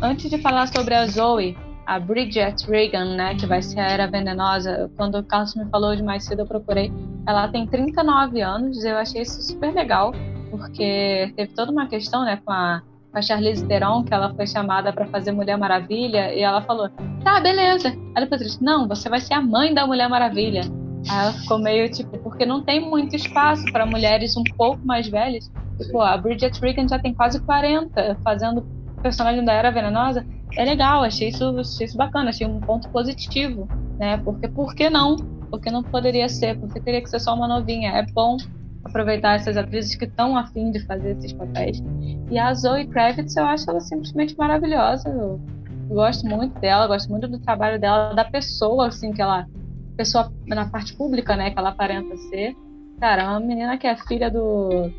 Antes 0.00 0.30
de 0.30 0.38
falar 0.38 0.68
sobre 0.68 0.94
a 0.94 1.06
Zoe, 1.06 1.56
a 1.86 1.98
Bridget 1.98 2.68
Regan, 2.68 3.16
né, 3.16 3.34
que 3.34 3.46
vai 3.46 3.60
ser 3.60 3.80
a 3.80 3.88
Era 3.88 4.06
Venenosa, 4.06 4.90
quando 4.96 5.18
o 5.18 5.24
Carlos 5.24 5.54
me 5.54 5.68
falou 5.68 5.94
de 5.94 6.02
mais 6.02 6.24
cedo, 6.24 6.40
eu 6.42 6.46
procurei. 6.46 6.92
Ela 7.26 7.48
tem 7.48 7.66
39 7.66 8.40
anos, 8.40 8.84
eu 8.84 8.96
achei 8.96 9.22
isso 9.22 9.42
super 9.42 9.72
legal, 9.74 10.12
porque 10.50 11.32
teve 11.36 11.52
toda 11.54 11.72
uma 11.72 11.86
questão, 11.86 12.24
né, 12.24 12.40
com 12.44 12.52
a, 12.52 12.82
com 13.10 13.18
a 13.18 13.22
Charlize 13.22 13.66
Theron, 13.66 14.04
que 14.04 14.14
ela 14.14 14.32
foi 14.34 14.46
chamada 14.46 14.92
para 14.92 15.06
fazer 15.06 15.32
Mulher 15.32 15.56
Maravilha, 15.56 16.32
e 16.32 16.40
ela 16.40 16.62
falou: 16.62 16.88
tá, 17.24 17.40
beleza. 17.40 17.88
Aí 18.14 18.22
depois 18.22 18.40
disse: 18.40 18.62
não, 18.62 18.86
você 18.86 19.08
vai 19.08 19.20
ser 19.20 19.34
a 19.34 19.42
mãe 19.42 19.74
da 19.74 19.86
Mulher 19.86 20.08
Maravilha. 20.08 20.62
Aí 21.08 21.18
ela 21.18 21.32
ficou 21.32 21.58
meio 21.58 21.90
tipo, 21.90 22.16
porque 22.18 22.46
não 22.46 22.62
tem 22.62 22.80
muito 22.80 23.16
espaço 23.16 23.64
para 23.72 23.84
mulheres 23.84 24.36
um 24.36 24.44
pouco 24.56 24.86
mais 24.86 25.08
velhas. 25.08 25.50
Tipo, 25.78 26.00
a 26.00 26.16
Bridget 26.16 26.60
Regan 26.60 26.86
já 26.86 26.98
tem 26.98 27.12
quase 27.12 27.40
40, 27.40 28.18
fazendo 28.22 28.64
personagem 29.02 29.44
da 29.44 29.52
Era 29.52 29.70
Venenosa 29.70 30.24
é 30.56 30.64
legal, 30.64 31.02
achei 31.02 31.28
isso, 31.28 31.58
achei 31.58 31.86
isso 31.86 31.96
bacana, 31.96 32.30
achei 32.30 32.46
um 32.46 32.60
ponto 32.60 32.88
positivo, 32.90 33.68
né? 33.98 34.18
Porque 34.18 34.48
por 34.48 34.74
que 34.74 34.90
não? 34.90 35.16
Porque 35.50 35.70
não 35.70 35.82
poderia 35.82 36.28
ser, 36.28 36.58
porque 36.58 36.80
teria 36.80 37.02
que 37.02 37.08
ser 37.08 37.20
só 37.20 37.34
uma 37.34 37.48
novinha. 37.48 37.92
É 37.92 38.06
bom 38.12 38.36
aproveitar 38.84 39.36
essas 39.36 39.56
atrizes 39.56 39.94
que 39.94 40.04
estão 40.04 40.36
afim 40.36 40.70
de 40.70 40.80
fazer 40.86 41.16
esses 41.16 41.32
papéis. 41.32 41.82
E 42.30 42.38
a 42.38 42.52
Zoe 42.54 42.86
Kravitz, 42.86 43.36
eu 43.36 43.44
acho 43.44 43.70
ela 43.70 43.80
simplesmente 43.80 44.36
maravilhosa. 44.36 45.08
Eu, 45.08 45.40
gosto 45.88 46.26
muito 46.26 46.58
dela, 46.58 46.86
gosto 46.86 47.10
muito 47.10 47.28
do 47.28 47.38
trabalho 47.38 47.78
dela, 47.78 48.14
da 48.14 48.24
pessoa, 48.24 48.88
assim, 48.88 49.12
que 49.12 49.20
ela. 49.20 49.46
Pessoa 49.96 50.32
na 50.46 50.66
parte 50.68 50.96
pública, 50.96 51.36
né, 51.36 51.50
que 51.50 51.58
ela 51.58 51.68
aparenta 51.68 52.16
ser. 52.16 52.56
Cara, 52.98 53.30
uma 53.30 53.40
menina 53.40 53.76
que 53.76 53.86
é 53.86 53.94
filha 53.94 54.30
do 54.30 54.90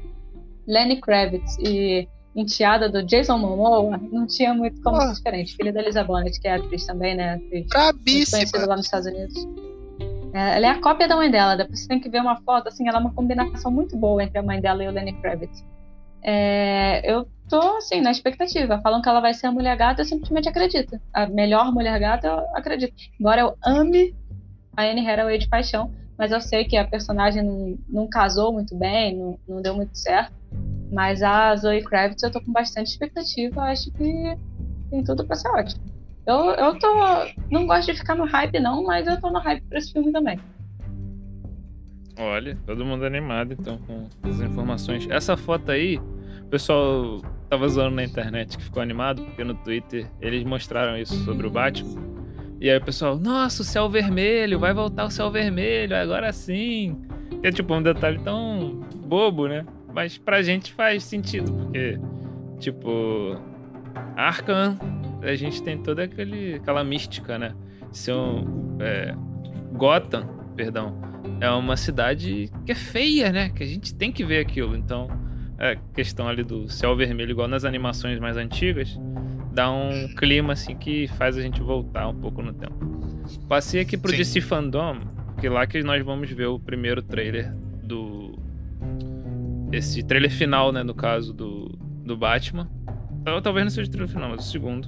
Lenny 0.68 1.02
Kravitz 1.02 1.58
e 1.58 2.08
enteada 2.36 2.90
do 2.90 3.04
Jason 3.04 3.38
Momoa, 3.38 4.00
não 4.12 4.26
tinha 4.26 4.54
muito 4.54 4.82
como 4.82 5.00
ser 5.02 5.14
diferente. 5.14 5.56
Filha 5.56 5.72
da 5.72 5.82
Elisa 5.82 6.04
Bonnet, 6.04 6.40
que 6.40 6.48
é 6.48 6.56
atriz 6.56 6.86
também, 6.86 7.16
né? 7.16 7.36
Atriz 7.36 7.68
conhecida 8.32 8.66
lá 8.66 8.76
nos 8.76 8.86
Estados 8.86 9.08
Unidos. 9.08 9.48
É, 10.34 10.58
ela 10.58 10.66
é 10.66 10.70
a 10.70 10.82
cópia 10.82 11.08
da 11.08 11.16
mãe 11.16 11.30
dela. 11.30 11.56
Depois 11.56 11.82
você 11.82 11.88
tem 11.88 12.00
que 12.00 12.10
ver 12.10 12.22
uma 12.22 12.42
foto, 12.42 12.68
assim, 12.68 12.88
ela 12.88 12.98
é 12.98 13.02
uma 13.02 13.14
combinação 13.14 13.72
muito 13.72 13.96
boa 13.96 14.24
entre 14.24 14.40
a 14.40 14.44
mãe 14.44 14.60
dela 14.60 14.84
e 14.84 14.88
o 14.88 14.92
Lenny 14.92 15.14
Kravitz. 15.14 15.64
É, 16.24 17.02
eu 17.10 17.28
tô, 17.48 17.60
assim, 17.78 18.02
na 18.02 18.10
expectativa. 18.10 18.82
Falam 18.82 19.02
que 19.02 19.10
ela 19.10 19.20
vai 19.20 19.34
ser 19.34 19.48
a 19.48 19.52
mulher 19.52 19.78
gata, 19.78 20.02
eu 20.02 20.06
simplesmente 20.06 20.50
acredito. 20.50 21.00
A 21.14 21.28
melhor 21.28 21.72
mulher 21.72 22.00
gata, 22.00 22.28
eu 22.28 22.40
acredito. 22.56 22.94
Embora 23.20 23.42
eu 23.42 23.56
ame 23.64 24.16
a 24.76 24.84
Anne 24.84 25.08
Hathaway 25.08 25.38
de 25.38 25.48
paixão, 25.48 25.92
mas 26.18 26.32
eu 26.32 26.42
sei 26.42 26.66
que 26.66 26.78
a 26.78 26.88
personagem 26.88 27.44
não, 27.44 27.78
não 27.88 28.08
casou 28.08 28.52
muito 28.52 28.76
bem, 28.76 29.16
não, 29.16 29.38
não 29.48 29.62
deu 29.62 29.76
muito 29.76 29.96
certo. 29.96 30.34
Mas 30.94 31.24
a 31.24 31.56
Zoe 31.56 31.84
Kravitz 31.84 32.22
eu 32.22 32.32
tô 32.32 32.40
com 32.40 32.52
bastante 32.52 32.88
expectativa. 32.88 33.64
Acho 33.64 33.92
que 33.92 34.38
tem 34.92 35.04
tudo 35.04 35.26
pra 35.26 35.36
ser 35.36 35.50
ótimo. 35.50 35.84
Eu, 36.28 36.52
eu 36.52 36.78
tô. 36.78 36.88
Não 37.52 37.66
gosto 37.66 37.92
de 37.92 37.98
ficar 37.98 38.16
no 38.16 38.26
hype, 38.26 38.60
não, 38.60 38.84
mas 38.84 39.08
eu 39.08 39.20
tô 39.20 39.32
no 39.32 39.40
hype 39.40 39.64
pra 39.64 39.80
esse 39.80 39.92
filme 39.92 40.12
também. 40.12 40.40
Olha, 42.18 42.56
todo 42.68 42.86
mundo 42.86 43.04
animado 43.06 43.54
então 43.54 43.80
com 43.80 44.08
as 44.22 44.40
informações. 44.40 45.08
Essa 45.10 45.36
foto 45.36 45.72
aí, 45.72 45.98
o 45.98 46.48
pessoal 46.50 47.22
tava 47.50 47.68
zoando 47.68 47.96
na 47.96 48.04
internet 48.04 48.56
que 48.56 48.64
ficou 48.64 48.82
animado, 48.84 49.24
porque 49.24 49.44
no 49.44 49.56
Twitter 49.56 50.08
eles 50.22 50.44
mostraram 50.44 50.96
isso 50.96 51.16
sobre 51.26 51.48
o 51.48 51.50
Batman. 51.50 52.14
E 52.62 52.70
aí 52.70 52.78
o 52.78 52.82
pessoal, 52.82 53.18
nossa, 53.18 53.64
o 53.64 53.66
céu 53.66 53.90
vermelho, 53.90 54.60
vai 54.60 54.74
voltar 54.74 55.06
o 55.06 55.12
céu 55.12 55.32
vermelho, 55.32 55.96
agora 55.96 56.32
sim. 56.32 57.02
é 57.42 57.52
tipo 57.52 57.74
um 57.74 57.82
detalhe 57.82 58.20
tão 58.20 58.80
bobo, 59.06 59.48
né? 59.48 59.66
Mas 59.94 60.18
pra 60.18 60.42
gente 60.42 60.74
faz 60.74 61.04
sentido, 61.04 61.54
porque, 61.54 62.00
tipo, 62.60 63.38
Arkham 64.16 64.78
a 65.22 65.36
gente 65.36 65.64
tem 65.64 65.78
toda 65.78 66.04
aquele, 66.04 66.56
aquela 66.56 66.84
mística, 66.84 67.38
né? 67.38 67.54
Ser 67.92 68.14
um, 68.14 68.78
é, 68.80 69.16
Gotham, 69.74 70.28
perdão, 70.56 71.00
é 71.40 71.50
uma 71.50 71.78
cidade 71.78 72.52
que 72.66 72.72
é 72.72 72.76
feia, 72.76 73.32
né? 73.32 73.50
Que 73.50 73.64
a 73.64 73.68
gente 73.68 73.94
tem 73.94 74.12
que 74.12 74.24
ver 74.24 74.40
aquilo. 74.40 74.76
Então, 74.76 75.08
é 75.58 75.78
questão 75.94 76.28
ali 76.28 76.44
do 76.44 76.68
céu 76.70 76.96
vermelho, 76.96 77.32
igual 77.32 77.48
nas 77.48 77.64
animações 77.64 78.20
mais 78.20 78.36
antigas, 78.36 79.00
dá 79.52 79.72
um 79.72 80.14
clima 80.16 80.54
assim 80.54 80.76
que 80.76 81.08
faz 81.10 81.38
a 81.38 81.42
gente 81.42 81.62
voltar 81.62 82.08
um 82.08 82.16
pouco 82.16 82.42
no 82.42 82.54
tempo. 82.54 82.74
Passei 83.48 83.80
aqui 83.82 83.98
pro 83.98 84.12
Sim. 84.12 84.18
DC 84.18 84.42
Fandom, 84.42 85.00
que 85.40 85.48
lá 85.48 85.66
que 85.66 85.82
nós 85.84 86.04
vamos 86.04 86.30
ver 86.30 86.48
o 86.48 86.60
primeiro 86.60 87.02
trailer 87.02 87.54
do. 87.84 88.33
Esse 89.74 90.04
trailer 90.04 90.30
final, 90.30 90.72
né? 90.72 90.84
No 90.84 90.94
caso 90.94 91.34
do, 91.34 91.68
do 92.06 92.16
Batman. 92.16 92.70
Talvez 93.42 93.66
não 93.66 93.72
seja 93.72 93.90
o 93.90 93.92
trailer 93.92 94.14
final, 94.14 94.30
mas 94.30 94.48
o 94.48 94.52
segundo. 94.52 94.88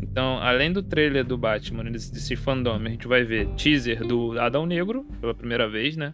Então, 0.00 0.38
além 0.38 0.72
do 0.72 0.82
trailer 0.82 1.24
do 1.24 1.38
Batman 1.38 1.84
desse 1.84 2.34
fandom, 2.34 2.74
a 2.74 2.88
gente 2.88 3.06
vai 3.06 3.22
ver 3.22 3.46
teaser 3.54 4.04
do 4.04 4.36
Adão 4.40 4.66
Negro, 4.66 5.06
pela 5.20 5.32
primeira 5.32 5.68
vez, 5.68 5.96
né? 5.96 6.12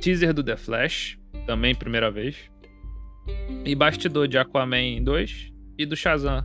Teaser 0.00 0.32
do 0.32 0.42
The 0.42 0.56
Flash, 0.56 1.18
também 1.46 1.74
primeira 1.74 2.10
vez. 2.10 2.50
E 3.66 3.74
bastidor 3.74 4.26
de 4.26 4.38
Aquaman 4.38 5.02
2 5.02 5.52
e 5.76 5.84
do 5.84 5.94
Shazam. 5.94 6.42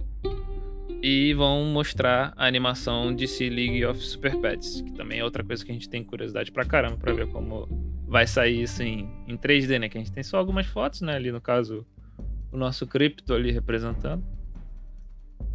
E 1.02 1.34
vão 1.36 1.64
mostrar 1.64 2.34
a 2.36 2.46
animação 2.46 3.16
de 3.16 3.26
DC 3.26 3.50
League 3.50 3.86
of 3.86 4.02
Super 4.02 4.36
Pets, 4.36 4.82
que 4.82 4.92
também 4.92 5.20
é 5.20 5.24
outra 5.24 5.42
coisa 5.42 5.64
que 5.64 5.72
a 5.72 5.74
gente 5.74 5.88
tem 5.88 6.04
curiosidade 6.04 6.52
pra 6.52 6.66
caramba 6.66 6.98
pra 6.98 7.14
ver 7.14 7.28
como 7.28 7.89
vai 8.10 8.26
sair 8.26 8.64
isso 8.64 8.82
em, 8.82 9.08
em 9.28 9.38
3D, 9.38 9.80
né? 9.80 9.88
Que 9.88 9.98
a 9.98 10.02
gente 10.02 10.12
tem 10.12 10.24
só 10.24 10.38
algumas 10.38 10.66
fotos, 10.66 11.02
né? 11.02 11.16
Ali 11.16 11.32
no 11.32 11.40
caso, 11.40 11.86
o 12.52 12.58
nosso 12.58 12.88
cripto 12.88 13.34
ali 13.34 13.52
representando. 13.52 14.24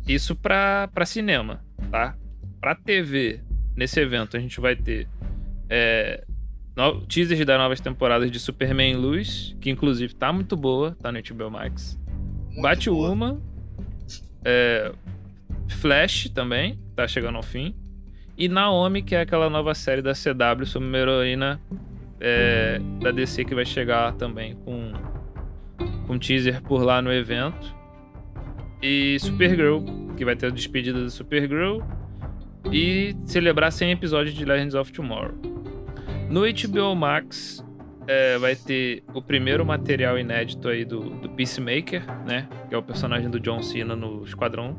Isso 0.07 0.37
para 0.37 0.89
cinema, 1.05 1.65
tá? 1.91 2.17
Para 2.61 2.75
TV, 2.75 3.41
nesse 3.77 4.01
evento, 4.01 4.37
a 4.37 4.41
gente 4.41 4.61
vai 4.61 4.77
ter 4.77 5.09
é, 5.69 6.25
no, 6.77 7.05
teasers 7.07 7.45
das 7.45 7.59
novas 7.59 7.81
temporadas 7.81 8.31
de 8.31 8.39
Superman 8.39 8.97
Luz, 8.97 9.57
que 9.61 9.69
inclusive 9.69 10.15
tá 10.15 10.33
muito 10.33 10.57
boa, 10.57 10.97
tá 11.03 11.11
no 11.11 11.19
HBO 11.21 11.51
Max. 11.51 11.99
Batwoman, 12.63 13.41
é, 14.45 14.93
Flash 15.69 16.29
também, 16.29 16.79
tá 16.95 17.09
chegando 17.09 17.37
ao 17.37 17.43
fim. 17.43 17.75
E 18.37 18.49
Naomi, 18.49 19.03
que 19.03 19.15
é 19.15 19.21
aquela 19.21 19.51
nova 19.51 19.75
série 19.75 20.03
da 20.03 20.13
CW 20.13 20.67
sobre 20.67 20.89
uma 20.89 20.99
heroína 20.99 21.61
é, 22.21 22.81
da 23.01 23.11
DC 23.11 23.45
que 23.45 23.55
vai 23.55 23.65
chegar 23.65 24.13
também 24.15 24.55
com, 24.65 24.93
com 26.07 26.19
teaser 26.19 26.63
por 26.63 26.83
lá 26.83 27.01
no 27.03 27.13
evento. 27.13 27.75
E 28.83 29.19
Supergirl, 29.21 29.81
que 30.17 30.25
vai 30.25 30.37
ter 30.37 30.47
a 30.47 30.51
despedida 30.51 31.01
do 31.01 31.11
Supergirl. 31.11 31.81
E 32.73 33.15
celebrar 33.27 33.71
100 33.71 33.93
episódios 33.93 34.35
de 34.35 34.45
Legends 34.45 34.75
of 34.75 34.91
Tomorrow. 34.93 35.35
No 36.31 36.43
HBO 36.43 36.95
Max 36.97 37.65
é, 38.07 38.39
vai 38.39 38.57
ter 38.57 39.03
o 39.13 39.23
primeiro 39.23 39.65
material 39.65 40.19
inédito 40.19 40.69
aí 40.69 40.85
do, 40.85 41.01
do 41.01 41.29
Peacemaker, 41.31 42.03
né? 42.27 42.49
Que 42.69 42.75
é 42.75 42.79
o 42.79 42.83
personagem 42.83 43.31
do 43.31 43.39
John 43.41 43.63
Cena 43.63 43.95
no 43.95 44.25
Esquadrão. 44.25 44.77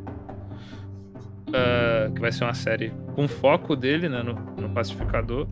Uh, 1.48 2.12
que 2.14 2.20
vai 2.20 2.32
ser 2.32 2.44
uma 2.44 2.54
série 2.54 2.92
com 3.14 3.28
foco 3.28 3.76
dele, 3.76 4.10
né? 4.10 4.22
No, 4.22 4.34
no 4.34 4.70
Pacificador. 4.70 5.48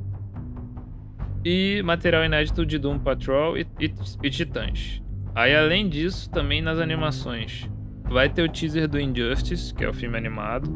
E 1.46 1.82
material 1.84 2.24
inédito 2.24 2.66
de 2.66 2.78
Doom 2.78 3.00
Patrol 3.00 3.58
e, 3.58 3.68
e, 3.80 3.94
e 4.24 4.30
Titãs. 4.30 5.02
Aí, 5.36 5.56
além 5.56 5.90
disso, 5.90 6.30
também 6.30 6.62
nas 6.62 6.80
animações 6.80 7.70
Vai 8.14 8.30
ter 8.30 8.44
o 8.44 8.50
teaser 8.50 8.88
do 8.88 9.00
Injustice, 9.00 9.74
que 9.74 9.84
é 9.84 9.90
o 9.90 9.94
filme 9.94 10.18
animado. 10.18 10.70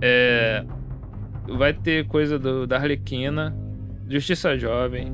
É, 0.00 0.64
vai 1.46 1.74
ter 1.74 2.06
coisa 2.06 2.38
do, 2.38 2.66
da 2.66 2.76
Arlequina, 2.76 3.54
Justiça 4.08 4.56
Jovem, 4.56 5.12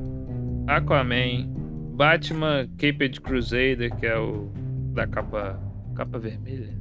Aquaman, 0.67 1.47
Batman 1.93 2.67
Caped 2.77 3.19
Crusader, 3.19 3.93
que 3.97 4.05
é 4.05 4.17
o 4.17 4.49
da 4.93 5.07
capa, 5.07 5.59
capa 5.95 6.19
vermelha. 6.19 6.73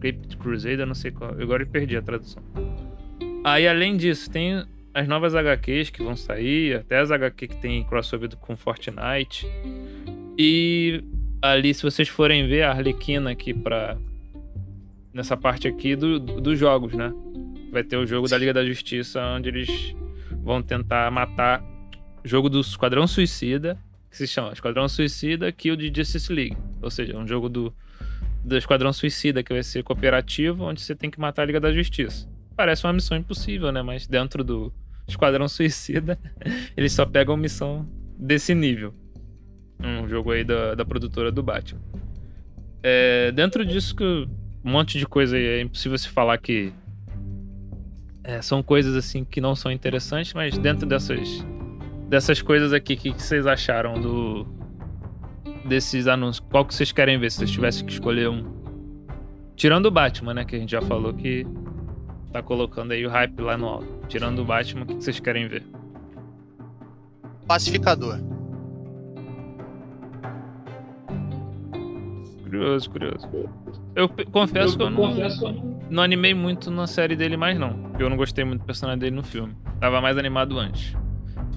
Caped 0.00 0.36
Crusader, 0.38 0.86
não 0.86 0.94
sei 0.94 1.12
qual. 1.12 1.32
Eu 1.34 1.42
agora 1.42 1.64
perdi 1.64 1.96
a 1.96 2.02
tradução. 2.02 2.42
Aí, 3.44 3.68
além 3.68 3.96
disso, 3.96 4.30
tem 4.30 4.64
as 4.98 5.06
novas 5.06 5.32
HQs 5.32 5.90
que 5.90 6.02
vão 6.02 6.16
sair, 6.16 6.76
até 6.76 6.98
as 6.98 7.12
HQ 7.12 7.46
que 7.46 7.56
tem 7.56 7.84
crossover 7.84 8.34
com 8.36 8.56
Fortnite. 8.56 9.46
E 10.36 11.04
ali, 11.40 11.72
se 11.72 11.84
vocês 11.84 12.08
forem 12.08 12.48
ver 12.48 12.62
a 12.62 12.70
Arlequina 12.70 13.30
aqui 13.30 13.54
para 13.54 13.96
nessa 15.14 15.36
parte 15.36 15.68
aqui 15.68 15.94
do, 15.94 16.18
dos 16.18 16.58
jogos, 16.58 16.94
né? 16.94 17.12
Vai 17.70 17.84
ter 17.84 17.96
o 17.96 18.04
jogo 18.04 18.26
da 18.28 18.36
Liga 18.36 18.52
da 18.52 18.64
Justiça, 18.64 19.22
onde 19.36 19.48
eles 19.48 19.94
vão 20.42 20.60
tentar 20.60 21.10
matar 21.12 21.62
o 22.24 22.28
jogo 22.28 22.48
do 22.48 22.60
Esquadrão 22.60 23.06
Suicida, 23.06 23.78
que 24.10 24.16
se 24.16 24.26
chama 24.26 24.52
Esquadrão 24.52 24.88
Suicida 24.88 25.52
Kill 25.52 25.76
de 25.76 25.92
Justice 25.94 26.32
League. 26.32 26.56
Ou 26.82 26.90
seja, 26.90 27.16
um 27.16 27.26
jogo 27.26 27.48
do, 27.48 27.72
do 28.44 28.56
Esquadrão 28.56 28.92
Suicida 28.92 29.44
que 29.44 29.52
vai 29.52 29.62
ser 29.62 29.84
cooperativo, 29.84 30.64
onde 30.64 30.80
você 30.80 30.94
tem 30.94 31.08
que 31.08 31.20
matar 31.20 31.42
a 31.42 31.44
Liga 31.44 31.60
da 31.60 31.72
Justiça. 31.72 32.28
Parece 32.56 32.84
uma 32.84 32.92
missão 32.92 33.16
impossível, 33.16 33.70
né? 33.70 33.80
Mas 33.80 34.08
dentro 34.08 34.42
do 34.42 34.72
Esquadrão 35.08 35.48
Suicida, 35.48 36.18
eles 36.76 36.92
só 36.92 37.06
pegam 37.06 37.36
missão 37.36 37.88
desse 38.18 38.54
nível. 38.54 38.94
Um 39.82 40.08
jogo 40.08 40.32
aí 40.32 40.44
da, 40.44 40.74
da 40.74 40.84
produtora 40.84 41.32
do 41.32 41.42
Batman. 41.42 41.80
É, 42.82 43.32
dentro 43.32 43.64
disso, 43.64 43.94
um 44.64 44.70
monte 44.70 44.98
de 44.98 45.06
coisa 45.06 45.36
aí, 45.36 45.44
é 45.44 45.60
impossível 45.60 45.96
se 45.96 46.08
falar 46.08 46.38
que 46.38 46.72
é, 48.22 48.42
são 48.42 48.62
coisas 48.62 48.94
assim 48.94 49.24
que 49.24 49.40
não 49.40 49.54
são 49.54 49.72
interessantes, 49.72 50.34
mas 50.34 50.58
dentro 50.58 50.86
dessas, 50.86 51.44
dessas 52.08 52.42
coisas 52.42 52.72
aqui, 52.72 52.94
o 52.94 52.96
que, 52.96 53.12
que 53.12 53.22
vocês 53.22 53.46
acharam 53.46 54.00
do 54.00 54.46
desses 55.64 56.06
anúncios? 56.06 56.44
Qual 56.50 56.64
que 56.64 56.74
vocês 56.74 56.92
querem 56.92 57.18
ver 57.18 57.30
se 57.30 57.38
vocês 57.38 57.50
tivessem 57.50 57.86
que 57.86 57.92
escolher 57.92 58.28
um? 58.28 58.58
Tirando 59.54 59.86
o 59.86 59.90
Batman, 59.90 60.34
né? 60.34 60.44
Que 60.44 60.56
a 60.56 60.58
gente 60.58 60.70
já 60.70 60.82
falou 60.82 61.12
que 61.12 61.46
tá 62.32 62.42
colocando 62.42 62.92
aí 62.92 63.06
o 63.06 63.10
hype 63.10 63.40
lá 63.40 63.56
no 63.56 63.66
alto. 63.66 63.88
Tirando 64.08 64.40
o 64.40 64.44
Batman, 64.44 64.82
o 64.82 64.86
que, 64.86 64.94
vocês 64.94 65.18
querem 65.20 65.48
ver? 65.48 65.64
Pacificador. 67.46 68.18
Curioso, 72.42 72.90
curioso. 72.90 73.28
Eu 73.94 74.08
confesso 74.30 74.74
eu, 74.74 74.78
que 74.78 74.82
eu 74.84 74.90
não, 74.90 74.96
confesso... 74.96 75.62
não 75.90 76.02
animei 76.02 76.34
muito 76.34 76.70
na 76.70 76.86
série 76.86 77.14
dele 77.14 77.36
mais, 77.36 77.58
não. 77.58 77.74
Porque 77.74 78.02
eu 78.02 78.10
não 78.10 78.16
gostei 78.16 78.44
muito 78.44 78.60
do 78.60 78.66
personagem 78.66 78.98
dele 78.98 79.16
no 79.16 79.22
filme. 79.22 79.54
Tava 79.80 80.00
mais 80.00 80.16
animado 80.16 80.58
antes. 80.58 80.96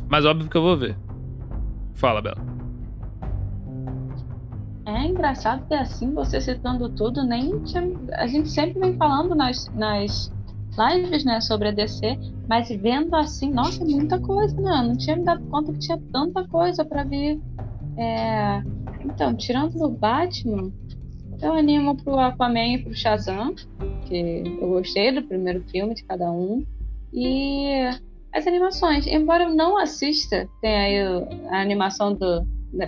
Mas 0.10 0.26
óbvio 0.26 0.50
que 0.50 0.58
eu 0.58 0.62
vou 0.62 0.78
ver. 0.78 0.98
Fala, 1.94 2.22
Bela. 2.22 2.52
É 4.86 5.06
engraçado 5.06 5.66
que 5.68 5.74
assim, 5.74 6.14
você 6.14 6.42
citando 6.42 6.90
tudo, 6.90 7.24
nem 7.24 7.60
tinha... 7.64 7.84
a 8.14 8.28
gente 8.28 8.50
sempre 8.50 8.80
vem 8.80 8.98
falando 8.98 9.36
nas, 9.36 9.72
nas 9.76 10.32
lives, 10.78 11.24
né, 11.26 11.42
sobre 11.42 11.70
a 11.70 11.72
DC, 11.72 12.18
mas 12.48 12.70
vendo 12.70 13.16
assim, 13.16 13.52
nossa, 13.52 13.84
muita 13.84 14.20
coisa, 14.20 14.56
né? 14.60 14.84
Não 14.88 14.96
tinha 14.96 15.16
me 15.16 15.24
dado 15.24 15.46
conta 15.48 15.74
que 15.74 15.80
tinha 15.80 16.02
tanta 16.12 16.48
coisa 16.48 16.86
para 16.86 17.04
ver. 17.04 17.40
É... 17.98 18.62
Então, 19.04 19.36
tirando 19.36 19.74
do 19.78 19.90
Batman, 19.90 20.72
eu 21.42 21.54
animo 21.54 21.96
pro 21.98 22.20
Aquaman 22.20 22.76
e 22.76 22.84
pro 22.84 22.94
Shazam, 22.94 23.56
que 24.06 24.44
eu 24.62 24.70
gostei 24.70 25.12
do 25.12 25.24
primeiro 25.24 25.64
filme 25.70 25.96
de 25.96 26.04
cada 26.04 26.32
um. 26.32 26.64
E 27.12 27.90
as 28.34 28.48
animações, 28.48 29.08
embora 29.08 29.46
eu 29.46 29.56
não 29.56 29.78
assista, 29.78 30.48
tem 30.62 30.76
aí 30.76 31.00
a 31.50 31.62
animação 31.62 32.14
do. 32.14 32.46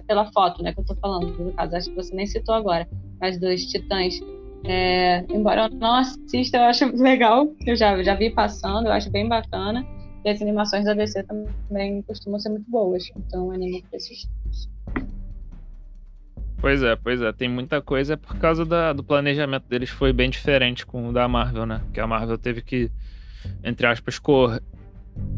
Pela 0.08 0.32
foto, 0.32 0.64
né, 0.64 0.74
que 0.74 0.80
eu 0.80 0.86
tô 0.86 0.96
falando, 0.96 1.38
no 1.38 1.52
caso, 1.52 1.76
acho 1.76 1.90
que 1.90 1.96
você 1.96 2.16
nem 2.16 2.26
citou 2.26 2.56
agora, 2.56 2.88
mas 3.20 3.38
dos 3.38 3.66
Titãs. 3.66 4.18
É, 4.66 5.26
embora 5.30 5.66
eu 5.66 5.78
não 5.78 5.96
assista, 5.96 6.58
eu 6.58 6.64
acho 6.64 6.86
legal, 6.96 7.54
eu 7.66 7.76
já, 7.76 8.02
já 8.02 8.16
vi 8.16 8.30
passando, 8.30 8.88
eu 8.88 8.94
acho 8.94 9.10
bem 9.10 9.28
bacana. 9.28 9.86
E 10.24 10.30
as 10.30 10.42
animações 10.42 10.86
da 10.86 10.94
DC 10.94 11.24
também 11.24 12.02
costumam 12.04 12.40
ser 12.40 12.50
muito 12.50 12.70
boas, 12.70 13.12
então 13.18 13.52
animo 13.52 13.84
pra 13.90 13.98
esses 13.98 14.30
Pois 16.64 16.82
é, 16.82 16.96
pois 16.96 17.22
é. 17.22 17.34
Tem 17.34 17.50
muita 17.50 17.82
coisa 17.82 18.16
por 18.16 18.38
causa 18.38 18.64
da, 18.64 18.94
do 18.94 19.04
planejamento 19.04 19.68
deles 19.68 19.90
foi 19.90 20.14
bem 20.14 20.30
diferente 20.30 20.86
com 20.86 21.10
o 21.10 21.12
da 21.12 21.28
Marvel, 21.28 21.66
né? 21.66 21.82
Que 21.94 22.00
a 22.00 22.08
Marvel 22.08 22.38
teve 22.38 22.62
que, 22.62 22.90
entre 23.62 23.86
aspas, 23.86 24.18
correr, 24.18 24.62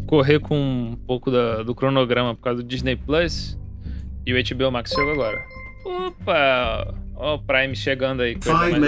correr 0.05 0.39
com 0.39 0.55
um 0.55 0.96
pouco 0.96 1.32
da, 1.32 1.63
do 1.63 1.74
cronograma 1.74 2.36
por 2.36 2.44
causa 2.44 2.62
do 2.62 2.67
Disney 2.67 2.96
Plus. 2.96 3.58
E 4.24 4.34
o 4.34 4.55
HBO 4.55 4.72
Max 4.72 4.91
chegou 4.91 5.13
agora. 5.13 5.64
Opa! 5.86 6.94
Ó, 7.15 7.36
o 7.36 7.39
Prime 7.39 7.75
chegando 7.75 8.24
aí. 8.24 8.36
Five 8.42 8.80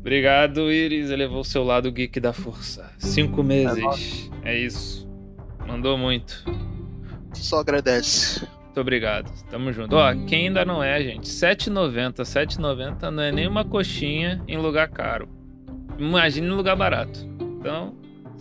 Obrigado, 0.00 0.70
Iris. 0.70 1.10
Elevou 1.10 1.40
o 1.40 1.44
seu 1.44 1.62
lado 1.62 1.90
geek 1.92 2.18
da 2.18 2.32
força. 2.32 2.90
Cinco 2.98 3.42
meses. 3.42 4.30
É, 4.42 4.54
é 4.54 4.58
isso. 4.58 5.08
Mandou 5.66 5.96
muito. 5.96 6.44
Só 7.32 7.60
agradece. 7.60 8.46
Muito 8.64 8.80
obrigado. 8.80 9.32
Tamo 9.50 9.72
junto. 9.72 9.94
Ó, 9.94 10.14
quem 10.26 10.48
ainda 10.48 10.64
não 10.64 10.82
é, 10.82 11.02
gente, 11.02 11.28
7,90. 11.28 12.22
7,90 12.22 13.10
não 13.10 13.22
é 13.22 13.32
nem 13.32 13.46
uma 13.46 13.64
coxinha 13.64 14.42
em 14.46 14.56
lugar 14.56 14.88
caro. 14.88 15.28
Imagine 15.98 16.46
em 16.46 16.50
lugar 16.50 16.76
barato. 16.76 17.20
Então, 17.58 17.96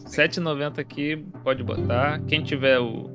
7,90 0.05 0.79
aqui, 0.79 1.17
pode 1.43 1.63
botar. 1.63 2.19
Quem 2.27 2.43
tiver 2.43 2.79
o 2.79 3.09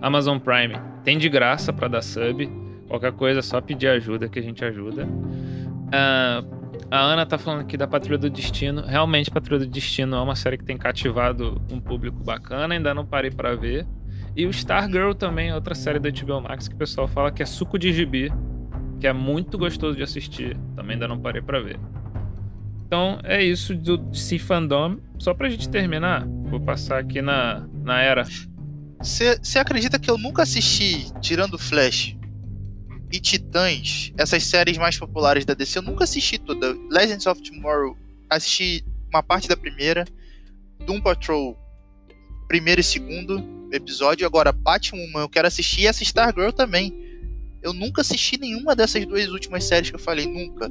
Amazon 0.00 0.38
Prime, 0.38 0.74
tem 1.02 1.18
de 1.18 1.28
graça 1.28 1.72
para 1.72 1.88
dar 1.88 2.02
sub. 2.02 2.48
Qualquer 2.88 3.12
coisa, 3.12 3.40
é 3.40 3.42
só 3.42 3.60
pedir 3.60 3.88
ajuda 3.88 4.28
que 4.28 4.38
a 4.38 4.42
gente 4.42 4.64
ajuda. 4.64 5.04
Uh, 5.06 6.56
a 6.90 7.00
Ana 7.00 7.26
tá 7.26 7.36
falando 7.36 7.62
aqui 7.62 7.76
da 7.76 7.86
Patrulha 7.86 8.18
do 8.18 8.30
Destino. 8.30 8.82
Realmente, 8.82 9.30
Patrulha 9.30 9.60
do 9.60 9.66
Destino 9.66 10.16
é 10.16 10.20
uma 10.20 10.36
série 10.36 10.56
que 10.56 10.64
tem 10.64 10.76
cativado 10.76 11.60
um 11.70 11.80
público 11.80 12.22
bacana. 12.22 12.74
Ainda 12.74 12.94
não 12.94 13.04
parei 13.04 13.30
para 13.30 13.56
ver. 13.56 13.86
E 14.36 14.46
o 14.46 14.50
Stargirl 14.50 15.12
também, 15.12 15.52
outra 15.52 15.74
série 15.74 15.98
da 15.98 16.10
HBO 16.10 16.40
Max 16.40 16.68
que 16.68 16.74
o 16.74 16.78
pessoal 16.78 17.08
fala 17.08 17.32
que 17.32 17.42
é 17.42 17.46
suco 17.46 17.78
de 17.78 17.92
gibi, 17.92 18.30
que 19.00 19.06
é 19.06 19.12
muito 19.12 19.58
gostoso 19.58 19.96
de 19.96 20.02
assistir. 20.02 20.56
Também 20.76 20.94
ainda 20.94 21.08
não 21.08 21.18
parei 21.18 21.42
para 21.42 21.60
ver. 21.60 21.80
Então 22.86 23.18
é 23.24 23.42
isso 23.42 23.74
do 23.74 23.96
DC 23.96 24.38
Fandom. 24.38 24.98
Só 25.18 25.34
pra 25.34 25.48
gente 25.48 25.68
terminar, 25.68 26.24
vou 26.44 26.60
passar 26.60 26.98
aqui 26.98 27.20
na, 27.20 27.66
na 27.82 28.00
era. 28.00 28.24
Você 29.00 29.58
acredita 29.58 29.98
que 29.98 30.10
eu 30.10 30.16
nunca 30.16 30.42
assisti, 30.42 31.10
tirando 31.20 31.58
Flash 31.58 32.15
e 33.12 33.20
Titãs, 33.20 34.12
essas 34.18 34.44
séries 34.44 34.76
mais 34.76 34.98
populares 34.98 35.44
da 35.44 35.54
DC? 35.54 35.78
Eu 35.78 35.82
nunca 35.82 36.04
assisti 36.04 36.38
toda. 36.38 36.76
Legends 36.90 37.26
of 37.26 37.40
Tomorrow, 37.42 37.96
assisti 38.28 38.84
uma 39.08 39.22
parte 39.22 39.48
da 39.48 39.56
primeira. 39.56 40.04
Doom 40.84 41.00
Patrol, 41.00 41.56
primeiro 42.46 42.80
e 42.80 42.84
segundo 42.84 43.42
episódio. 43.72 44.26
Agora, 44.26 44.52
Batwoman, 44.52 45.20
eu 45.20 45.28
quero 45.28 45.48
assistir 45.48 45.82
e 45.82 45.86
essa 45.86 46.02
Stargirl 46.02 46.50
também. 46.50 46.94
Eu 47.62 47.72
nunca 47.72 48.02
assisti 48.02 48.38
nenhuma 48.38 48.76
dessas 48.76 49.04
duas 49.06 49.28
últimas 49.28 49.64
séries 49.64 49.90
que 49.90 49.96
eu 49.96 50.00
falei, 50.00 50.26
nunca. 50.26 50.70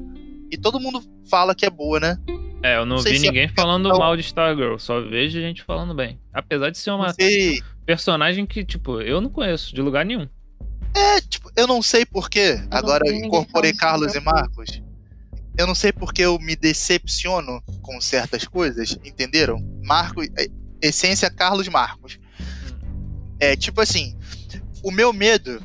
E 0.51 0.57
todo 0.57 0.79
mundo 0.79 1.03
fala 1.29 1.55
que 1.55 1.65
é 1.65 1.69
boa, 1.69 1.99
né? 1.99 2.17
É, 2.63 2.77
eu 2.77 2.85
não, 2.85 2.95
não 2.95 3.03
vi 3.03 3.19
ninguém 3.19 3.43
é 3.43 3.49
falando 3.49 3.89
mal 3.89 4.15
de 4.15 4.23
Stargirl, 4.23 4.77
só 4.77 5.01
vejo 5.01 5.39
gente 5.39 5.61
falando 5.61 5.93
bem. 5.93 6.19
Apesar 6.33 6.69
de 6.69 6.77
ser 6.77 6.91
uma 6.91 7.13
personagem 7.85 8.45
que, 8.45 8.63
tipo, 8.63 9.01
eu 9.01 9.21
não 9.21 9.29
conheço 9.29 9.75
de 9.75 9.81
lugar 9.81 10.05
nenhum. 10.05 10.27
É, 10.95 11.19
tipo, 11.19 11.51
eu 11.55 11.67
não 11.67 11.81
sei 11.81 12.05
porquê. 12.05 12.59
Agora 12.71 13.05
eu 13.05 13.13
incorporei 13.13 13.73
Carlos 13.73 14.15
e 14.15 14.19
Marcos. 14.21 14.81
Eu 15.57 15.67
não 15.67 15.75
sei 15.75 15.91
porque 15.91 16.21
eu 16.21 16.39
me 16.39 16.55
decepciono 16.55 17.61
com 17.81 17.99
certas 17.99 18.45
coisas, 18.45 18.97
entenderam? 19.03 19.57
Marcos, 19.83 20.27
é, 20.37 20.47
essência 20.81 21.29
Carlos 21.29 21.67
Marcos. 21.67 22.17
É 23.39 23.55
tipo 23.55 23.81
assim, 23.81 24.17
o 24.81 24.91
meu 24.91 25.11
medo 25.11 25.61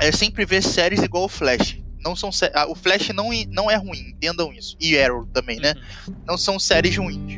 é 0.00 0.10
sempre 0.12 0.44
ver 0.44 0.62
séries 0.62 1.02
igual 1.02 1.24
o 1.24 1.28
Flash. 1.28 1.78
Não 1.98 2.14
são 2.14 2.30
ah, 2.54 2.66
o 2.68 2.74
Flash 2.74 3.08
não, 3.08 3.30
não 3.48 3.70
é 3.70 3.76
ruim, 3.76 4.10
entendam 4.10 4.52
isso. 4.52 4.76
E 4.78 4.98
Arrow 4.98 5.26
também, 5.26 5.58
né? 5.58 5.74
Uhum. 6.06 6.14
Não 6.26 6.38
são 6.38 6.58
séries 6.58 6.96
ruins. 6.96 7.36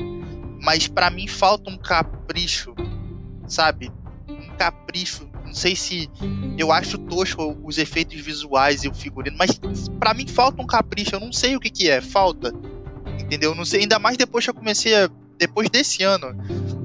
Mas 0.61 0.87
para 0.87 1.11
mim 1.11 1.27
falta 1.27 1.71
um 1.71 1.79
capricho, 1.79 2.75
sabe? 3.47 3.91
Um 4.29 4.55
capricho. 4.57 5.28
Não 5.49 5.55
sei 5.55 5.75
se 5.75 6.11
eu 6.59 6.71
acho 6.71 6.99
tosco 6.99 7.59
os 7.65 7.79
efeitos 7.79 8.21
visuais 8.21 8.85
e 8.85 8.89
o 8.89 8.95
figurino, 8.95 9.37
mas 9.39 9.59
para 9.99 10.13
mim 10.13 10.27
falta 10.27 10.63
um 10.63 10.67
capricho. 10.67 11.15
Eu 11.15 11.21
não 11.21 11.33
sei 11.33 11.57
o 11.57 11.61
que 11.61 11.71
que 11.71 11.89
é, 11.89 12.01
falta. 12.01 12.53
Entendeu? 13.19 13.55
Não 13.55 13.65
sei, 13.65 13.81
ainda 13.81 13.99
mais 13.99 14.17
depois 14.17 14.45
que 14.45 14.51
eu 14.51 14.55
comecei 14.55 14.95
a, 14.95 15.09
depois 15.39 15.71
desse 15.71 16.03
ano 16.03 16.37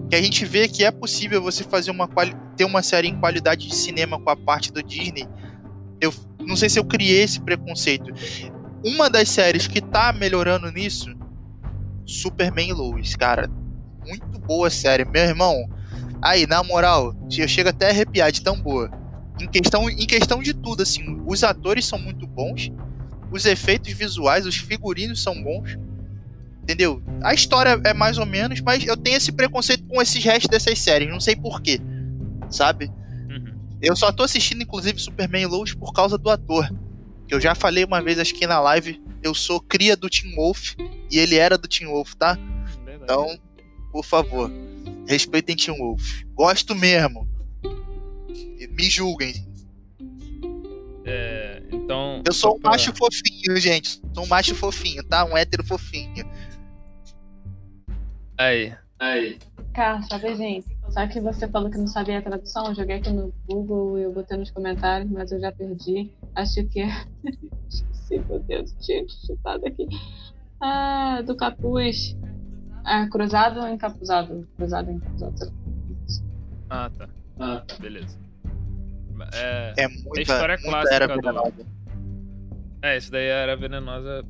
que 0.10 0.16
a 0.16 0.22
gente 0.22 0.46
vê 0.46 0.68
que 0.68 0.84
é 0.84 0.92
possível 0.92 1.42
você 1.42 1.64
fazer 1.64 1.92
uma 1.92 2.08
ter 2.56 2.66
uma 2.66 2.82
série 2.82 3.10
em 3.10 3.20
qualidade 3.20 3.68
de 3.68 3.76
cinema 3.76 4.20
com 4.20 4.30
a 4.30 4.36
parte 4.36 4.72
do 4.72 4.82
Disney. 4.82 5.28
Eu 6.00 6.14
não 6.40 6.56
sei 6.56 6.70
se 6.70 6.80
eu 6.80 6.86
criei 6.86 7.24
esse 7.24 7.42
preconceito. 7.42 8.14
Uma 8.84 9.10
das 9.10 9.30
séries 9.30 9.68
que 9.68 9.82
tá 9.82 10.14
melhorando 10.14 10.72
nisso, 10.72 11.14
Superman 12.06 12.74
Lois, 12.74 13.16
cara, 13.16 13.50
muito 14.06 14.40
boa 14.40 14.70
série, 14.70 15.04
meu 15.06 15.24
irmão. 15.24 15.70
Aí, 16.24 16.48
na 16.48 16.64
moral, 16.64 17.14
eu 17.38 17.48
chego 17.48 17.70
até 17.70 17.88
a 17.88 17.90
arrepiar 17.90 18.32
de 18.32 18.42
tão 18.42 18.60
boa. 18.60 18.90
Em 19.40 19.48
questão, 19.48 19.90
em 19.90 20.08
questão 20.08 20.42
de 20.42 20.54
tudo, 20.54 20.84
assim, 20.84 21.22
os 21.26 21.44
atores 21.44 21.86
são 21.86 22.00
muito 22.00 22.26
bons, 22.26 22.72
os 23.32 23.46
efeitos 23.46 23.92
visuais, 23.94 24.46
os 24.46 24.56
figurinos 24.56 25.22
são 25.22 25.42
bons 25.42 25.78
Entendeu? 26.64 27.04
A 27.22 27.34
história 27.34 27.80
é 27.84 27.94
mais 27.94 28.18
ou 28.18 28.26
menos, 28.26 28.62
mas 28.62 28.88
eu 28.88 28.96
tenho 28.96 29.18
esse 29.18 29.34
preconceito 29.34 29.84
com 29.84 30.02
esses 30.02 30.24
restos 30.24 30.50
dessas 30.50 30.80
séries, 30.80 31.10
não 31.10 31.20
sei 31.20 31.36
porquê. 31.36 31.80
Sabe? 32.50 32.90
Uhum. 33.30 33.54
Eu 33.82 33.98
só 33.98 34.14
tô 34.14 34.24
assistindo, 34.24 34.64
inclusive, 34.64 34.98
Superman 34.98 35.46
Lois 35.46 35.74
por 35.74 35.92
causa 35.92 36.18
do 36.18 36.30
ator. 36.30 36.74
Que 37.28 37.36
eu 37.36 37.42
já 37.42 37.54
falei 37.54 37.84
uma 37.84 38.02
vez 38.02 38.18
aqui 38.18 38.48
na 38.48 38.62
live, 38.62 39.02
eu 39.22 39.34
sou 39.34 39.60
cria 39.60 39.98
do 39.98 40.10
Tim 40.10 40.34
Wolf 40.36 40.76
e 41.12 41.20
ele 41.20 41.36
era 41.36 41.58
do 41.58 41.68
Tim 41.68 41.86
Wolf, 41.86 42.14
tá? 42.14 42.40
Verdade. 42.86 43.04
Então, 43.04 43.38
por 43.92 44.06
favor, 44.06 44.50
respeitem 45.08 45.56
Tim 45.56 45.78
Wolf. 45.78 46.24
Gosto 46.34 46.76
mesmo. 46.76 47.28
Me 48.70 48.90
julguem. 48.90 49.34
É, 51.06 51.62
então. 51.72 52.22
Eu 52.26 52.34
sou 52.34 52.56
um 52.56 52.60
pra... 52.60 52.72
macho 52.72 52.94
fofinho, 52.96 53.60
gente. 53.60 54.02
Sou 54.14 54.24
um 54.24 54.28
macho 54.28 54.56
fofinho, 54.56 55.04
tá? 55.04 55.26
Um 55.26 55.38
hétero 55.38 55.64
fofinho. 55.64 56.26
Aí. 58.38 58.74
Aí. 59.00 59.38
Cara, 59.74 60.02
sabe, 60.04 60.36
gente? 60.36 60.68
Só 60.90 61.08
que 61.08 61.20
você 61.20 61.48
falou 61.48 61.70
que 61.70 61.78
não 61.78 61.88
sabia 61.88 62.20
a 62.20 62.22
tradução, 62.22 62.68
eu 62.68 62.76
joguei 62.76 62.98
aqui 62.98 63.10
no 63.10 63.34
Google 63.48 63.98
e 63.98 64.04
eu 64.04 64.12
botei 64.12 64.38
nos 64.38 64.52
comentários, 64.52 65.10
mas 65.10 65.32
eu 65.32 65.40
já 65.40 65.52
perdi. 65.52 66.12
Acho 66.36 66.64
que 66.66 66.82
é. 66.82 67.06
Esqueci, 67.68 68.20
meu 68.30 68.40
Deus, 68.40 68.74
tinha 68.80 69.04
chutado 69.08 69.66
aqui. 69.66 69.88
Ah, 70.62 71.22
do 71.26 71.36
capuz. 71.36 72.16
Ah, 72.84 73.08
cruzado 73.08 73.62
ou 73.62 73.68
encapuzado? 73.68 74.48
Cruzado 74.58 74.90
ou 74.90 74.96
encapuzado. 74.96 75.54
Ah, 76.70 76.92
tá. 76.98 77.10
Ah, 77.40 77.64
beleza. 77.80 78.18
É, 79.34 79.74
é 79.78 79.88
muita, 79.88 80.20
é 80.20 80.22
história 80.22 80.56
muita 80.56 80.70
clássica 80.70 80.96
era 80.96 81.08
venenosa. 81.08 81.52
Do... 81.52 81.66
É, 82.82 82.98
isso 82.98 83.12
daí 83.12 83.28
era 83.28 83.56
venenosa 83.56 84.26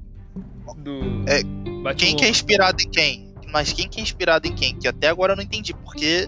do. 0.77 0.99
É, 1.27 1.93
quem 1.95 2.15
que 2.15 2.25
é 2.25 2.29
inspirado 2.29 2.81
em 2.81 2.89
quem? 2.89 3.33
mas 3.53 3.71
quem 3.71 3.87
que 3.87 3.99
é 3.99 4.03
inspirado 4.03 4.47
em 4.47 4.55
quem? 4.55 4.75
Que 4.75 4.87
até 4.87 5.07
agora 5.07 5.33
eu 5.33 5.37
não 5.37 5.43
entendi, 5.43 5.75
porque 5.75 6.27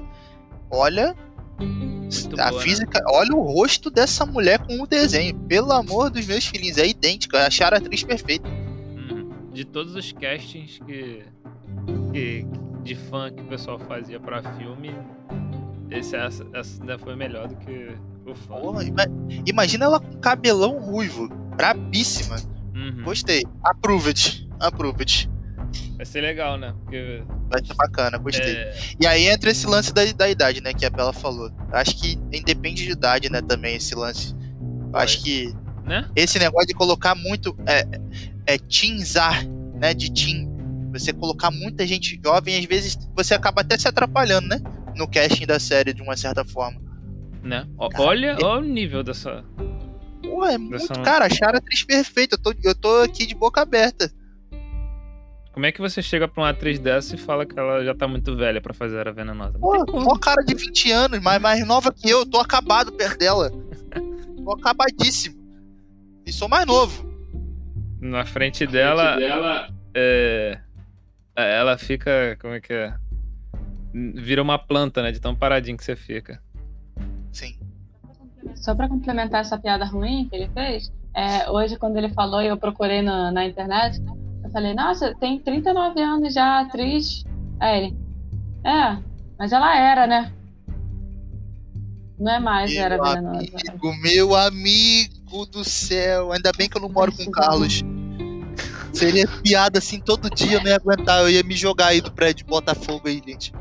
olha 0.70 1.16
Muito 1.60 2.40
a 2.40 2.50
boa, 2.50 2.60
né? 2.60 2.64
física, 2.64 3.00
né? 3.00 3.06
olha 3.10 3.36
o 3.36 3.42
rosto 3.42 3.90
dessa 3.90 4.28
mulher 4.28 4.60
com 4.60 4.80
o 4.80 4.86
desenho. 4.86 5.36
Pelo 5.48 5.72
amor 5.72 6.12
dos 6.12 6.24
meus 6.28 6.46
filhinhos, 6.46 6.78
é 6.78 6.86
idêntico, 6.88 7.36
acharam 7.36 7.78
a 7.78 7.80
atriz 7.80 8.04
perfeita. 8.04 8.48
Uhum. 8.48 9.52
De 9.52 9.66
todos 9.66 9.96
os 9.96 10.12
castings 10.12 10.78
que, 10.86 11.24
que 12.16 12.48
de 12.84 12.96
fã 12.96 13.30
que 13.30 13.42
o 13.42 13.46
pessoal 13.46 13.78
fazia 13.78 14.20
para 14.20 14.42
filme, 14.54 14.96
esse 15.92 16.16
essa, 16.16 16.46
essa 16.54 16.82
ainda 16.82 16.98
foi 16.98 17.16
melhor 17.16 17.48
do 17.48 17.56
que 17.58 17.90
o 18.26 18.34
fã. 18.34 18.56
Porra, 18.56 18.84
imagina 19.46 19.86
ela 19.86 20.00
com 20.00 20.18
cabelão 20.20 20.80
ruivo, 20.80 21.28
brabíssima. 21.58 22.38
Uhum. 22.74 23.04
Gostei. 23.04 23.44
Approved. 23.64 24.48
Approved. 24.60 25.30
Vai 25.98 26.06
ser 26.06 26.22
legal, 26.22 26.58
né? 26.58 26.74
Porque, 26.82 27.24
Vai 27.50 27.66
ser 27.66 27.74
bacana, 27.74 28.18
gostei. 28.18 28.56
é, 28.56 28.78
E 29.00 29.06
aí 29.08 29.28
entra 29.28 29.50
esse 29.50 29.68
lance 29.68 29.94
da, 29.94 30.06
da 30.14 30.30
idade, 30.30 30.62
né? 30.62 30.74
Que 30.74 30.86
a 30.86 30.90
Bela 30.90 31.12
falou. 31.12 31.52
Acho 31.72 31.98
que 31.98 32.18
independe 32.32 32.86
de 32.86 32.92
idade, 32.92 33.30
né? 33.30 33.42
Também 33.42 33.76
esse 33.76 33.94
lance. 33.94 34.34
Acho 34.94 35.22
que 35.22 35.54
né? 35.84 36.10
esse 36.16 36.40
negócio 36.40 36.68
de 36.68 36.74
colocar 36.74 37.14
muito. 37.16 37.58
É, 37.66 37.86
é 38.46 38.58
teenzar, 38.58 39.46
né? 39.76 39.94
De 39.94 40.12
teen. 40.12 40.55
Você 41.00 41.12
colocar 41.14 41.52
muita 41.52 41.86
gente 41.86 42.20
jovem, 42.24 42.58
às 42.58 42.66
vezes 42.66 42.98
você 43.16 43.34
acaba 43.34 43.62
até 43.62 43.78
se 43.78 43.88
atrapalhando, 43.88 44.48
né? 44.48 44.62
No 44.96 45.08
casting 45.10 45.46
da 45.46 45.60
série, 45.60 45.94
de 45.94 46.02
uma 46.02 46.16
certa 46.16 46.44
forma. 46.46 46.80
né? 47.44 47.68
Cara, 47.92 48.04
olha, 48.04 48.38
olha 48.42 48.62
o 48.62 48.62
nível 48.66 49.04
dessa. 49.04 49.44
Pô, 50.24 50.46
é 50.46 50.58
muito. 50.58 50.72
Dessa- 50.80 50.94
Cara, 51.04 51.26
acharam 51.26 51.56
a 51.56 51.58
atriz 51.58 51.84
perfeita. 51.84 52.36
Eu 52.36 52.42
tô, 52.42 52.54
eu 52.64 52.76
tô 52.76 53.02
aqui 53.02 53.26
de 53.26 53.36
boca 53.36 53.62
aberta. 53.62 54.12
Como 55.54 55.66
é 55.66 55.72
que 55.72 55.80
você 55.80 56.02
chega 56.02 56.28
pra 56.28 56.44
uma 56.44 56.50
atriz 56.50 56.80
dessa 56.80 57.16
e 57.16 57.18
fala 57.18 57.46
que 57.46 57.58
ela 57.58 57.84
já 57.86 57.96
tá 57.96 58.08
muito 58.08 58.36
velha 58.36 58.60
pra 58.60 58.74
fazer 58.74 58.98
Era 58.98 59.14
Venenosa? 59.14 59.58
Pô, 59.58 60.20
cara 60.20 60.44
de 60.44 60.54
20 60.54 60.92
anos, 60.92 61.20
mas 61.22 61.42
mais 61.42 61.66
nova 61.66 61.94
que 61.94 62.10
eu. 62.10 62.20
Eu 62.20 62.26
tô 62.26 62.40
acabado 62.40 62.92
perto 62.92 63.18
dela. 63.20 63.50
Tô 64.44 64.52
acabadíssimo. 64.52 65.36
E 66.26 66.32
sou 66.34 66.48
mais 66.50 66.66
novo. 66.68 67.04
Na 68.02 68.26
frente 68.26 68.68
dela, 68.68 69.18
é, 69.96 70.60
ela 71.44 71.78
fica. 71.78 72.38
Como 72.40 72.54
é 72.54 72.62
que 72.62 72.74
é? 72.74 72.94
Vira 73.94 74.42
uma 74.42 74.58
planta, 74.58 75.02
né? 75.02 75.12
De 75.12 75.20
tão 75.20 75.36
paradinho 75.36 75.78
que 75.78 75.84
você 75.84 75.96
fica. 75.96 76.42
Sim. 77.32 77.58
Só 78.56 78.74
pra 78.76 78.88
complementar 78.88 79.42
essa 79.42 79.58
piada 79.58 79.86
ruim 79.86 80.28
que 80.30 80.36
ele 80.36 80.50
fez, 80.54 80.92
é, 81.14 81.50
hoje 81.50 81.78
quando 81.78 81.98
ele 81.98 82.10
falou 82.10 82.42
e 82.42 82.48
eu 82.48 82.58
procurei 82.58 83.02
na, 83.02 83.32
na 83.32 83.46
internet, 83.46 84.02
eu 84.44 84.50
falei, 84.50 84.74
nossa, 84.74 85.16
tem 85.16 85.40
39 85.40 86.02
anos 86.02 86.34
já 86.34 86.62
atriz. 86.62 87.24
Aí 87.60 87.86
ele, 87.86 87.98
é, 88.64 88.98
mas 89.38 89.52
ela 89.52 89.78
era, 89.78 90.06
né? 90.06 90.32
Não 92.18 92.32
é 92.32 92.40
mais, 92.40 92.74
Meu 92.74 92.82
era 92.84 92.98
venenosa. 92.98 93.38
amigo, 93.38 93.94
meu 94.02 94.36
amigo 94.36 95.46
do 95.46 95.64
céu. 95.64 96.32
Ainda 96.32 96.52
bem 96.58 96.70
que 96.70 96.78
eu 96.78 96.82
não 96.82 96.90
moro 96.90 97.12
com 97.12 97.24
o 97.24 97.32
Carlos. 97.32 97.84
Seria 98.96 99.28
piada 99.44 99.80
assim 99.80 100.00
todo 100.00 100.30
dia, 100.30 100.58
eu 100.58 100.62
não 100.64 100.70
ia 100.70 100.76
aguentar. 100.78 101.22
Eu 101.22 101.30
ia 101.30 101.44
me 101.44 101.54
jogar 101.56 101.88
aí 101.88 102.02
do 102.02 102.12
prédio 102.12 102.46
de 102.46 102.50
Botafogo 102.50 103.08
aí, 103.08 103.22
gente. 103.26 103.54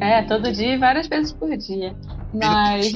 É, 0.00 0.22
todo 0.22 0.52
dia 0.52 0.74
e 0.74 0.78
várias 0.78 1.08
vezes 1.08 1.32
por 1.32 1.54
dia. 1.56 1.94
Mas. 2.32 2.92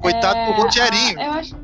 Coitado 0.00 0.34
do 0.34 0.38
É, 0.38 0.62
Rogerinho. 0.62 1.18
ah, 1.18 1.24
eu 1.24 1.32
acho. 1.32 1.56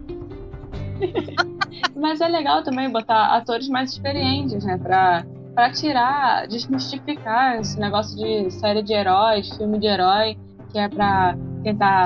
Mas 1.97 2.21
é 2.21 2.29
legal 2.29 2.63
também 2.63 2.91
botar 2.91 3.37
atores 3.37 3.69
mais 3.69 3.93
experientes, 3.93 4.65
né? 4.65 4.79
Pra, 4.79 5.25
pra 5.55 5.71
tirar, 5.71 6.47
desmistificar 6.49 7.61
esse 7.61 7.79
negócio 7.79 8.17
de 8.17 8.51
série 8.51 8.83
de 8.83 8.93
heróis, 8.93 9.49
filme 9.57 9.79
de 9.79 9.87
herói, 9.87 10.37
que 10.71 10.79
é 10.79 10.89
pra 10.89 11.37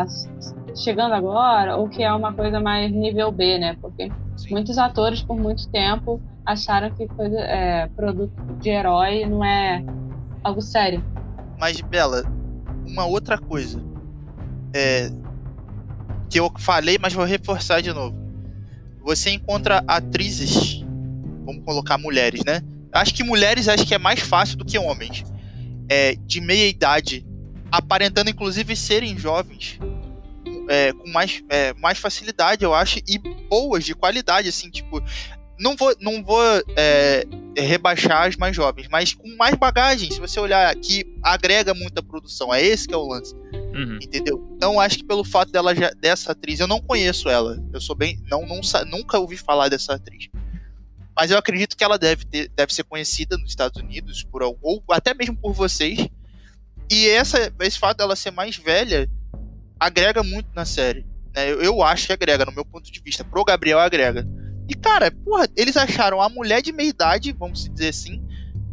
s- 0.03 0.29
chegando 0.77 1.15
agora, 1.15 1.77
ou 1.77 1.89
que 1.89 2.03
é 2.03 2.13
uma 2.13 2.33
coisa 2.33 2.61
mais 2.61 2.93
nível 2.93 3.33
B, 3.33 3.59
né? 3.59 3.77
Porque 3.81 4.11
Sim. 4.37 4.51
muitos 4.51 4.79
atores, 4.79 5.23
por 5.23 5.37
muito 5.37 5.69
tempo, 5.71 6.21
acharam 6.45 6.91
que 6.91 7.09
coisa, 7.09 7.39
é, 7.41 7.89
produto 7.89 8.33
de 8.61 8.69
herói 8.69 9.25
não 9.27 9.45
é 9.45 9.83
algo 10.45 10.61
sério. 10.61 11.03
Mas, 11.59 11.81
Bela, 11.81 12.25
uma 12.87 13.07
outra 13.07 13.39
coisa. 13.39 13.83
É. 14.75 15.11
Que 16.29 16.41
eu 16.41 16.51
falei, 16.59 16.99
mas 17.01 17.13
vou 17.13 17.25
reforçar 17.25 17.81
de 17.81 17.93
novo. 17.93 18.17
Você 19.03 19.31
encontra 19.31 19.83
atrizes. 19.87 20.85
Vamos 21.45 21.65
colocar 21.65 21.97
mulheres, 21.97 22.43
né? 22.45 22.61
Acho 22.93 23.15
que 23.15 23.23
mulheres 23.23 23.69
acho 23.69 23.87
que 23.87 23.95
é 23.95 23.99
mais 23.99 24.21
fácil 24.21 24.59
do 24.59 24.65
que 24.65 24.79
homens. 24.79 25.25
É, 25.89 26.17
de 26.17 26.41
meia 26.41 26.69
idade. 26.69 27.25
Aparentando, 27.71 28.31
inclusive, 28.31 28.75
serem 28.75 29.17
jovens. 29.17 29.79
É, 30.69 30.93
com 30.93 31.09
mais, 31.11 31.43
é, 31.49 31.73
mais 31.75 31.99
facilidade, 31.99 32.65
eu 32.65 32.75
acho, 32.75 32.99
e 33.07 33.19
boas, 33.49 33.85
de 33.85 33.95
qualidade, 33.95 34.49
assim, 34.49 34.71
tipo. 34.71 35.03
Não 35.59 35.75
vou, 35.75 35.95
não 35.99 36.23
vou 36.23 36.43
é, 36.77 37.25
rebaixar 37.57 38.27
as 38.27 38.37
mais 38.37 38.55
jovens, 38.55 38.89
mas 38.91 39.15
com 39.15 39.35
mais 39.37 39.55
bagagem. 39.55 40.11
Se 40.11 40.21
você 40.21 40.39
olhar 40.39 40.71
aqui, 40.71 41.03
agrega 41.23 41.73
muita 41.73 42.03
produção. 42.03 42.53
É 42.53 42.63
esse 42.63 42.87
que 42.87 42.93
é 42.93 42.97
o 42.97 43.09
lance, 43.09 43.35
Uhum. 43.75 43.99
entendeu? 44.03 44.47
Então 44.55 44.79
acho 44.79 44.99
que 44.99 45.05
pelo 45.05 45.25
fato 45.25 45.51
dela 45.51 45.75
já, 45.75 45.91
dessa 45.93 46.33
atriz, 46.33 46.61
eu 46.61 46.67
não 46.67 46.79
conheço 46.79 47.31
ela. 47.31 47.59
Eu 47.73 47.81
sou 47.81 47.97
bem, 47.97 48.23
não, 48.31 48.47
não 48.47 48.61
nunca 48.87 49.19
ouvi 49.19 49.39
falar 49.39 49.71
dessa 49.71 49.95
atriz. 49.95 50.29
Mas 51.17 51.31
eu 51.31 51.39
acredito 51.39 51.75
que 51.75 51.83
ela 51.83 51.99
deve 51.99 52.27
ter, 52.27 52.51
deve 52.55 52.75
ser 52.75 52.85
conhecida 52.85 53.39
nos 53.39 53.49
Estados 53.49 53.81
Unidos 53.81 54.23
por 54.25 54.43
ou 54.43 54.85
até 54.91 55.15
mesmo 55.15 55.35
por 55.35 55.55
vocês. 55.55 56.07
E 56.91 57.09
essa, 57.09 57.51
esse 57.61 57.79
fato 57.79 57.97
dela 57.97 58.15
ser 58.15 58.31
mais 58.31 58.57
velha 58.57 59.11
agrega 59.79 60.23
muito 60.23 60.49
na 60.55 60.65
série. 60.65 61.07
né? 61.35 61.51
Eu, 61.51 61.63
eu 61.63 61.83
acho 61.83 62.07
que 62.07 62.13
agrega, 62.13 62.45
no 62.45 62.53
meu 62.53 62.65
ponto 62.65 62.91
de 62.91 63.01
vista. 63.01 63.25
Pro 63.25 63.45
Gabriel 63.45 63.79
agrega. 63.79 64.27
E, 64.69 64.75
cara, 64.75 65.11
porra, 65.11 65.49
eles 65.57 65.77
acharam 65.77 66.21
a 66.21 66.29
mulher 66.29 66.61
de 66.61 66.73
meia 66.73 66.89
idade, 66.89 67.33
vamos 67.33 67.69
dizer 67.69 67.89
assim, 67.89 68.23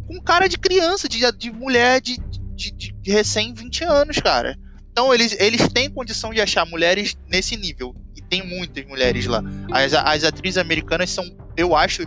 com 0.08 0.20
cara 0.22 0.48
de 0.48 0.58
criança, 0.58 1.08
de, 1.08 1.20
de 1.34 1.52
mulher 1.52 2.02
de, 2.02 2.18
de, 2.56 2.72
de 2.72 3.12
recém 3.12 3.54
20 3.54 3.84
anos, 3.84 4.18
cara. 4.20 4.58
Então 4.92 5.14
eles, 5.14 5.36
eles 5.40 5.68
têm 5.70 5.90
condição 5.90 6.32
de 6.32 6.40
achar 6.40 6.66
mulheres 6.66 7.18
nesse 7.28 7.58
nível. 7.58 7.96
E 8.16 8.22
tem 8.22 8.46
muitas 8.46 8.86
mulheres 8.86 9.26
lá. 9.26 9.44
As, 9.72 9.94
as 9.94 10.24
atrizes 10.24 10.58
americanas 10.58 11.10
são, 11.10 11.26
eu 11.58 11.76
acho, 11.76 12.04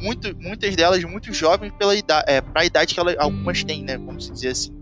muito, 0.00 0.36
muitas 0.36 0.74
delas 0.74 1.02
muito 1.04 1.32
jovens 1.32 1.72
pela 1.78 1.94
idade, 1.94 2.24
é, 2.28 2.40
pra 2.40 2.64
idade 2.64 2.94
que 2.94 3.00
elas, 3.00 3.16
algumas 3.18 3.62
têm, 3.62 3.84
né? 3.84 3.96
Vamos 3.96 4.30
dizer 4.30 4.48
assim. 4.48 4.75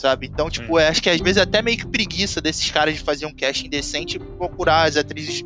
Sabe? 0.00 0.26
Então, 0.32 0.48
tipo, 0.48 0.80
eu 0.80 0.88
acho 0.88 1.02
que 1.02 1.10
às 1.10 1.20
vezes 1.20 1.36
é 1.36 1.42
até 1.42 1.60
meio 1.60 1.76
que 1.76 1.86
preguiça 1.86 2.40
desses 2.40 2.70
caras 2.70 2.94
de 2.94 3.00
fazer 3.00 3.26
um 3.26 3.34
casting 3.34 3.68
decente 3.68 4.16
e 4.16 4.18
procurar 4.18 4.84
as 4.88 4.96
atrizes 4.96 5.44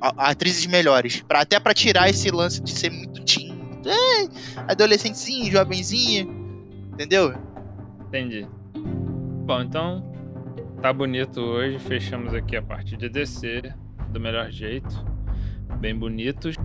a- 0.00 0.30
atrizes 0.30 0.66
melhores. 0.66 1.20
Pra, 1.22 1.42
até 1.42 1.60
pra 1.60 1.72
tirar 1.72 2.10
esse 2.10 2.28
lance 2.28 2.60
de 2.60 2.72
ser 2.72 2.90
muito 2.90 3.22
teen, 3.24 3.54
é, 3.86 4.62
adolescentezinho, 4.72 5.48
jovenzinha. 5.52 6.26
Entendeu? 6.92 7.34
Entendi. 8.08 8.48
Bom, 9.46 9.60
então 9.62 10.04
tá 10.82 10.92
bonito 10.92 11.40
hoje. 11.40 11.78
Fechamos 11.78 12.34
aqui 12.34 12.56
a 12.56 12.62
parte 12.62 12.96
de 12.96 13.08
DC 13.08 13.62
do 14.08 14.18
melhor 14.18 14.50
jeito. 14.50 15.04
Bem 15.78 15.96
bonitos. 15.96 16.56